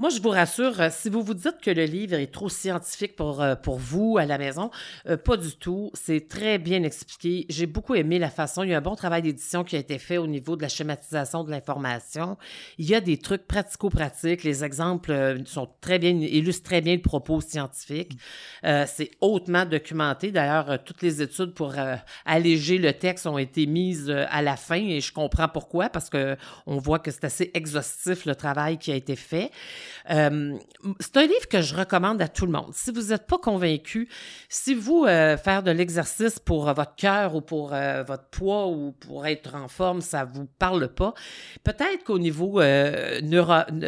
Moi, 0.00 0.08
je 0.08 0.18
vous 0.22 0.30
rassure, 0.30 0.80
euh, 0.80 0.88
si 0.90 1.10
vous 1.10 1.22
vous 1.22 1.34
dites 1.34 1.58
que 1.60 1.70
le 1.70 1.84
livre 1.84 2.14
est 2.14 2.32
trop 2.32 2.48
scientifique 2.48 3.16
pour, 3.16 3.42
euh, 3.42 3.54
pour 3.54 3.76
vous 3.76 4.16
à 4.16 4.24
la 4.24 4.38
maison, 4.38 4.70
euh, 5.06 5.18
pas 5.18 5.36
du 5.36 5.54
tout. 5.54 5.90
C'est 5.92 6.26
très 6.26 6.56
bien 6.56 6.82
expliqué. 6.84 7.44
J'ai 7.50 7.66
beaucoup 7.66 7.94
aimé 7.94 8.18
la 8.18 8.30
façon. 8.30 8.62
Il 8.62 8.70
y 8.70 8.72
a 8.72 8.78
un 8.78 8.80
bon 8.80 8.94
travail 8.94 9.20
d'édition 9.20 9.62
qui 9.62 9.76
a 9.76 9.78
été 9.78 9.98
fait 9.98 10.16
au 10.16 10.26
niveau 10.26 10.56
de 10.56 10.62
la 10.62 10.70
schématisation 10.70 11.44
de 11.44 11.50
l'information. 11.50 12.38
Il 12.78 12.88
y 12.88 12.94
a 12.94 13.02
des 13.02 13.18
trucs 13.18 13.46
pratico-pratiques. 13.46 14.42
Les 14.42 14.64
exemples 14.64 15.42
sont 15.44 15.68
très 15.82 15.98
bien, 15.98 16.12
illustrent 16.12 16.64
très 16.64 16.80
bien 16.80 16.94
le 16.94 17.02
propos 17.02 17.42
scientifique. 17.42 18.12
c'est 18.62 19.10
hautement 19.20 19.66
documenté. 19.66 20.32
D'ailleurs, 20.32 20.82
toutes 20.82 21.02
les 21.02 21.20
études 21.20 21.52
pour 21.52 21.74
alléger 22.24 22.78
le 22.78 22.94
texte 22.94 23.26
ont 23.26 23.36
été 23.36 23.66
mises 23.66 24.08
à 24.08 24.40
la 24.40 24.56
fin 24.56 24.82
et 24.82 25.02
je 25.02 25.12
comprends 25.12 25.48
pourquoi 25.48 25.90
parce 25.90 26.08
que 26.08 26.38
on 26.66 26.78
voit 26.78 27.00
que 27.00 27.10
c'est 27.10 27.24
assez 27.24 27.50
exhaustif 27.52 28.24
le 28.24 28.34
travail 28.34 28.78
qui 28.78 28.92
a 28.92 28.94
été 28.94 29.14
fait. 29.14 29.50
Euh, 30.10 30.56
c'est 30.98 31.16
un 31.16 31.22
livre 31.22 31.48
que 31.48 31.60
je 31.62 31.74
recommande 31.74 32.20
à 32.22 32.28
tout 32.28 32.46
le 32.46 32.52
monde. 32.52 32.72
Si 32.74 32.90
vous 32.90 33.08
n'êtes 33.10 33.26
pas 33.26 33.38
convaincu, 33.38 34.08
si 34.48 34.74
vous 34.74 35.04
euh, 35.04 35.36
faire 35.36 35.62
de 35.62 35.70
l'exercice 35.70 36.38
pour 36.38 36.68
euh, 36.68 36.72
votre 36.72 36.94
cœur 36.96 37.34
ou 37.34 37.40
pour 37.40 37.68
votre 37.70 38.24
poids 38.30 38.68
ou 38.68 38.92
pour 38.92 39.26
être 39.26 39.54
en 39.54 39.68
forme, 39.68 40.00
ça 40.00 40.24
vous 40.24 40.46
parle 40.58 40.88
pas, 40.88 41.14
peut-être 41.64 42.04
qu'au 42.04 42.18
niveau 42.18 42.60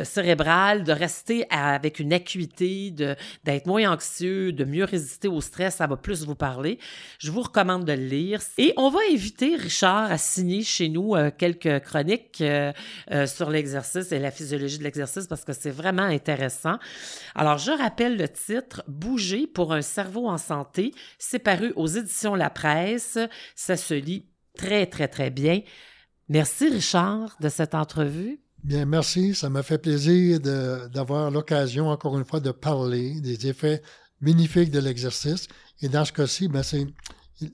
cérébral, 0.05 0.85
de 0.85 0.93
rester 0.93 1.47
avec 1.51 1.99
une 1.99 2.13
acuité, 2.13 2.91
d'être 2.91 3.67
moins 3.67 3.91
anxieux, 3.91 4.53
de 4.53 4.65
mieux 4.65 4.85
résister 4.85 5.29
au 5.29 5.41
stress, 5.41 5.77
ça 5.77 5.87
va 5.87 5.97
plus 5.97 6.25
vous 6.25 6.35
parler. 6.35 6.79
Je 7.19 7.31
vous 7.31 7.43
recommande 7.43 7.85
de 7.85 7.93
le 7.93 8.05
lire. 8.05 8.41
Et 8.59 8.73
on 8.77 8.91
va 8.91 9.01
inviter 9.11 9.57
Richard 9.57 10.11
à 10.11 10.19
signer 10.19 10.63
chez 10.63 10.89
nous 10.89 11.15
quelques 11.39 11.81
chroniques 11.81 12.43
sur 13.27 13.51
l'exercice 13.51 14.13
et 14.13 14.19
la 14.19 14.31
physiologie 14.31 14.79
de 14.79 14.85
l'exercice 14.85 15.27
parce 15.27 15.45
que 15.45 15.53
c'est 15.53 15.71
vraiment 15.71 15.92
intéressant. 15.99 16.79
Alors, 17.35 17.59
je 17.59 17.71
rappelle 17.71 18.17
le 18.17 18.29
titre 18.29 18.83
Bouger 18.89 19.47
pour 19.47 19.73
un 19.73 19.83
cerveau 19.83 20.29
en 20.29 20.39
santé. 20.39 20.95
C'est 21.19 21.39
paru 21.39 21.73
aux 21.77 21.87
éditions 21.87 22.35
La 22.35 22.51
Presse. 22.51 23.19
Ça 23.55 23.77
se 23.77 23.95
lit 23.95 24.27
très, 24.57 24.87
très, 24.87 25.09
très 25.09 25.31
bien. 25.31 25.61
Merci, 26.29 26.69
Richard, 26.69 27.37
de 27.41 27.49
cette 27.49 27.75
entrevue. 27.75 28.41
Bien, 28.63 28.85
merci. 28.85 29.35
Ça 29.35 29.51
m'a 29.51 29.63
fait 29.63 29.79
plaisir 29.79 30.39
d'avoir 30.41 31.31
l'occasion, 31.31 31.89
encore 31.89 32.17
une 32.19 32.25
fois, 32.25 32.41
de 32.41 32.53
parler 32.53 33.21
des 33.21 33.49
effets 33.49 33.83
bénéfiques 34.21 34.71
de 34.71 34.79
l'exercice. 34.79 35.49
Et 35.81 35.89
dans 35.89 36.05
ce 36.05 36.13
cas-ci, 36.13 36.49
ben, 36.49 36.63
c'est 36.63 36.87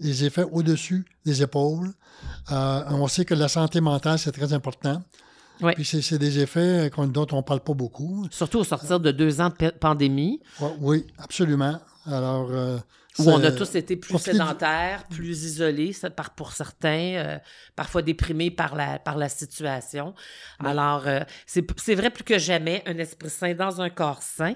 les 0.01 0.24
effets 0.24 0.44
au-dessus 0.53 1.07
des 1.24 1.42
épaules. 1.42 1.92
Euh, 2.53 2.83
on 2.90 3.09
sait 3.09 3.24
que 3.24 3.35
la 3.35 3.48
santé 3.48 3.81
mentale, 3.81 4.18
c'est 4.18 4.33
très 4.33 4.53
important. 4.53 5.03
Puis 5.74 5.84
c'est 5.84 6.18
des 6.18 6.38
effets 6.40 6.90
dont 6.90 7.26
on 7.32 7.36
ne 7.36 7.42
parle 7.42 7.60
pas 7.60 7.74
beaucoup. 7.74 8.26
Surtout 8.30 8.58
au 8.58 8.64
sortir 8.64 9.00
de 9.00 9.10
deux 9.10 9.40
ans 9.40 9.50
de 9.50 9.70
pandémie. 9.70 10.40
Oui, 10.80 11.06
absolument. 11.18 11.78
Alors, 12.06 12.48
euh, 12.50 12.78
Où 13.18 13.30
on 13.30 13.42
a 13.42 13.50
tous 13.50 13.74
été 13.74 13.96
plus 13.96 14.16
sédentaires, 14.18 15.04
plus 15.09 15.44
isolés 15.44 15.92
par, 16.14 16.30
pour 16.30 16.52
certains, 16.52 17.14
euh, 17.16 17.38
parfois 17.74 18.02
déprimés 18.02 18.52
par 18.52 18.76
la, 18.76 19.00
par 19.00 19.16
la 19.16 19.28
situation. 19.28 20.14
Alors, 20.64 21.09
euh, 21.09 21.20
c'est 21.46 21.94
vrai 21.96 22.11
plus 22.11 22.22
que 22.22 22.38
jamais, 22.38 22.82
un 22.86 22.96
esprit 22.98 23.30
sain 23.30 23.54
dans 23.54 23.80
un 23.80 23.90
corps 23.90 24.22
sain. 24.22 24.54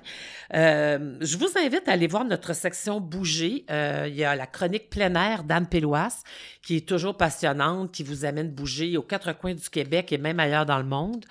Euh, 0.55 1.17
je 1.21 1.37
vous 1.39 1.49
invite 1.57 1.89
à 1.89 1.93
aller 1.93 2.07
voir 2.07 2.25
notre 2.25 2.55
section 2.55 3.01
Bouger. 3.01 3.65
il 3.69 4.15
y 4.15 4.25
a 4.25 4.37
la 4.37 4.47
chronique 4.47 4.91
plein 4.91 5.15
air 5.17 5.43
d'Anne 5.43 5.67
Péloise, 5.67 6.23
qui 6.63 6.77
est 6.77 6.89
toujours 6.89 7.17
passionnante, 7.17 7.91
qui 7.91 8.05
vous 8.05 8.25
amène 8.25 8.51
bouger 8.51 8.97
aux 8.97 9.03
quatre 9.03 9.33
coins 9.33 9.55
du 9.55 9.69
Québec 9.71 10.13
et 10.13 10.19
même 10.19 10.39
ailleurs 10.39 10.67
dans 10.67 10.79
le 10.79 10.85
monde. 10.85 11.25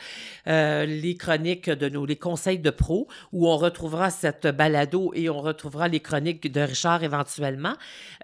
les 0.48 1.16
chroniques 1.18 1.70
de 1.70 1.88
nos, 1.88 2.06
les 2.06 2.18
conseils 2.18 2.60
de 2.60 2.72
pros, 2.72 3.08
où 3.32 3.48
on 3.48 3.56
retrouvera 3.56 4.10
cette 4.10 4.48
balado 4.48 5.14
et 5.16 5.30
on 5.30 5.40
retrouvera 5.40 5.88
les 5.88 6.02
chroniques 6.02 6.52
de 6.52 6.62
Richard 6.62 7.04
éventuellement 7.04 7.11
éventuellement. 7.12 7.74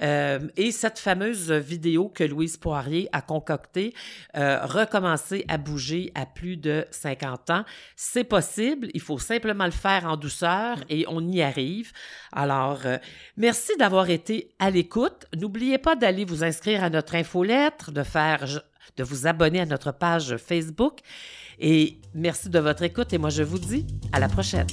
Euh, 0.01 0.39
et 0.55 0.71
cette 0.71 0.99
fameuse 0.99 1.51
vidéo 1.51 2.09
que 2.09 2.23
Louise 2.23 2.57
Poirier 2.57 3.09
a 3.11 3.21
concoctée, 3.21 3.93
euh, 4.35 4.59
recommencer 4.65 5.45
à 5.47 5.57
bouger 5.57 6.11
à 6.15 6.25
plus 6.25 6.57
de 6.57 6.85
50 6.91 7.49
ans, 7.49 7.65
c'est 7.95 8.23
possible. 8.23 8.89
Il 8.93 9.01
faut 9.01 9.19
simplement 9.19 9.65
le 9.65 9.71
faire 9.71 10.05
en 10.05 10.17
douceur 10.17 10.77
et 10.89 11.05
on 11.07 11.21
y 11.27 11.41
arrive. 11.41 11.91
Alors, 12.31 12.81
euh, 12.85 12.97
merci 13.35 13.71
d'avoir 13.77 14.09
été 14.09 14.49
à 14.59 14.69
l'écoute. 14.69 15.25
N'oubliez 15.35 15.77
pas 15.77 15.95
d'aller 15.95 16.25
vous 16.25 16.43
inscrire 16.43 16.83
à 16.83 16.89
notre 16.89 17.15
infolettre, 17.15 17.91
de 17.91 18.03
faire, 18.03 18.45
de 18.95 19.03
vous 19.03 19.27
abonner 19.27 19.59
à 19.59 19.65
notre 19.65 19.91
page 19.91 20.38
Facebook. 20.38 20.99
Et 21.59 21.99
merci 22.13 22.49
de 22.49 22.59
votre 22.59 22.83
écoute 22.83 23.13
et 23.13 23.17
moi 23.17 23.31
je 23.31 23.43
vous 23.43 23.59
dis 23.59 23.85
à 24.13 24.19
la 24.19 24.27
prochaine. 24.27 24.67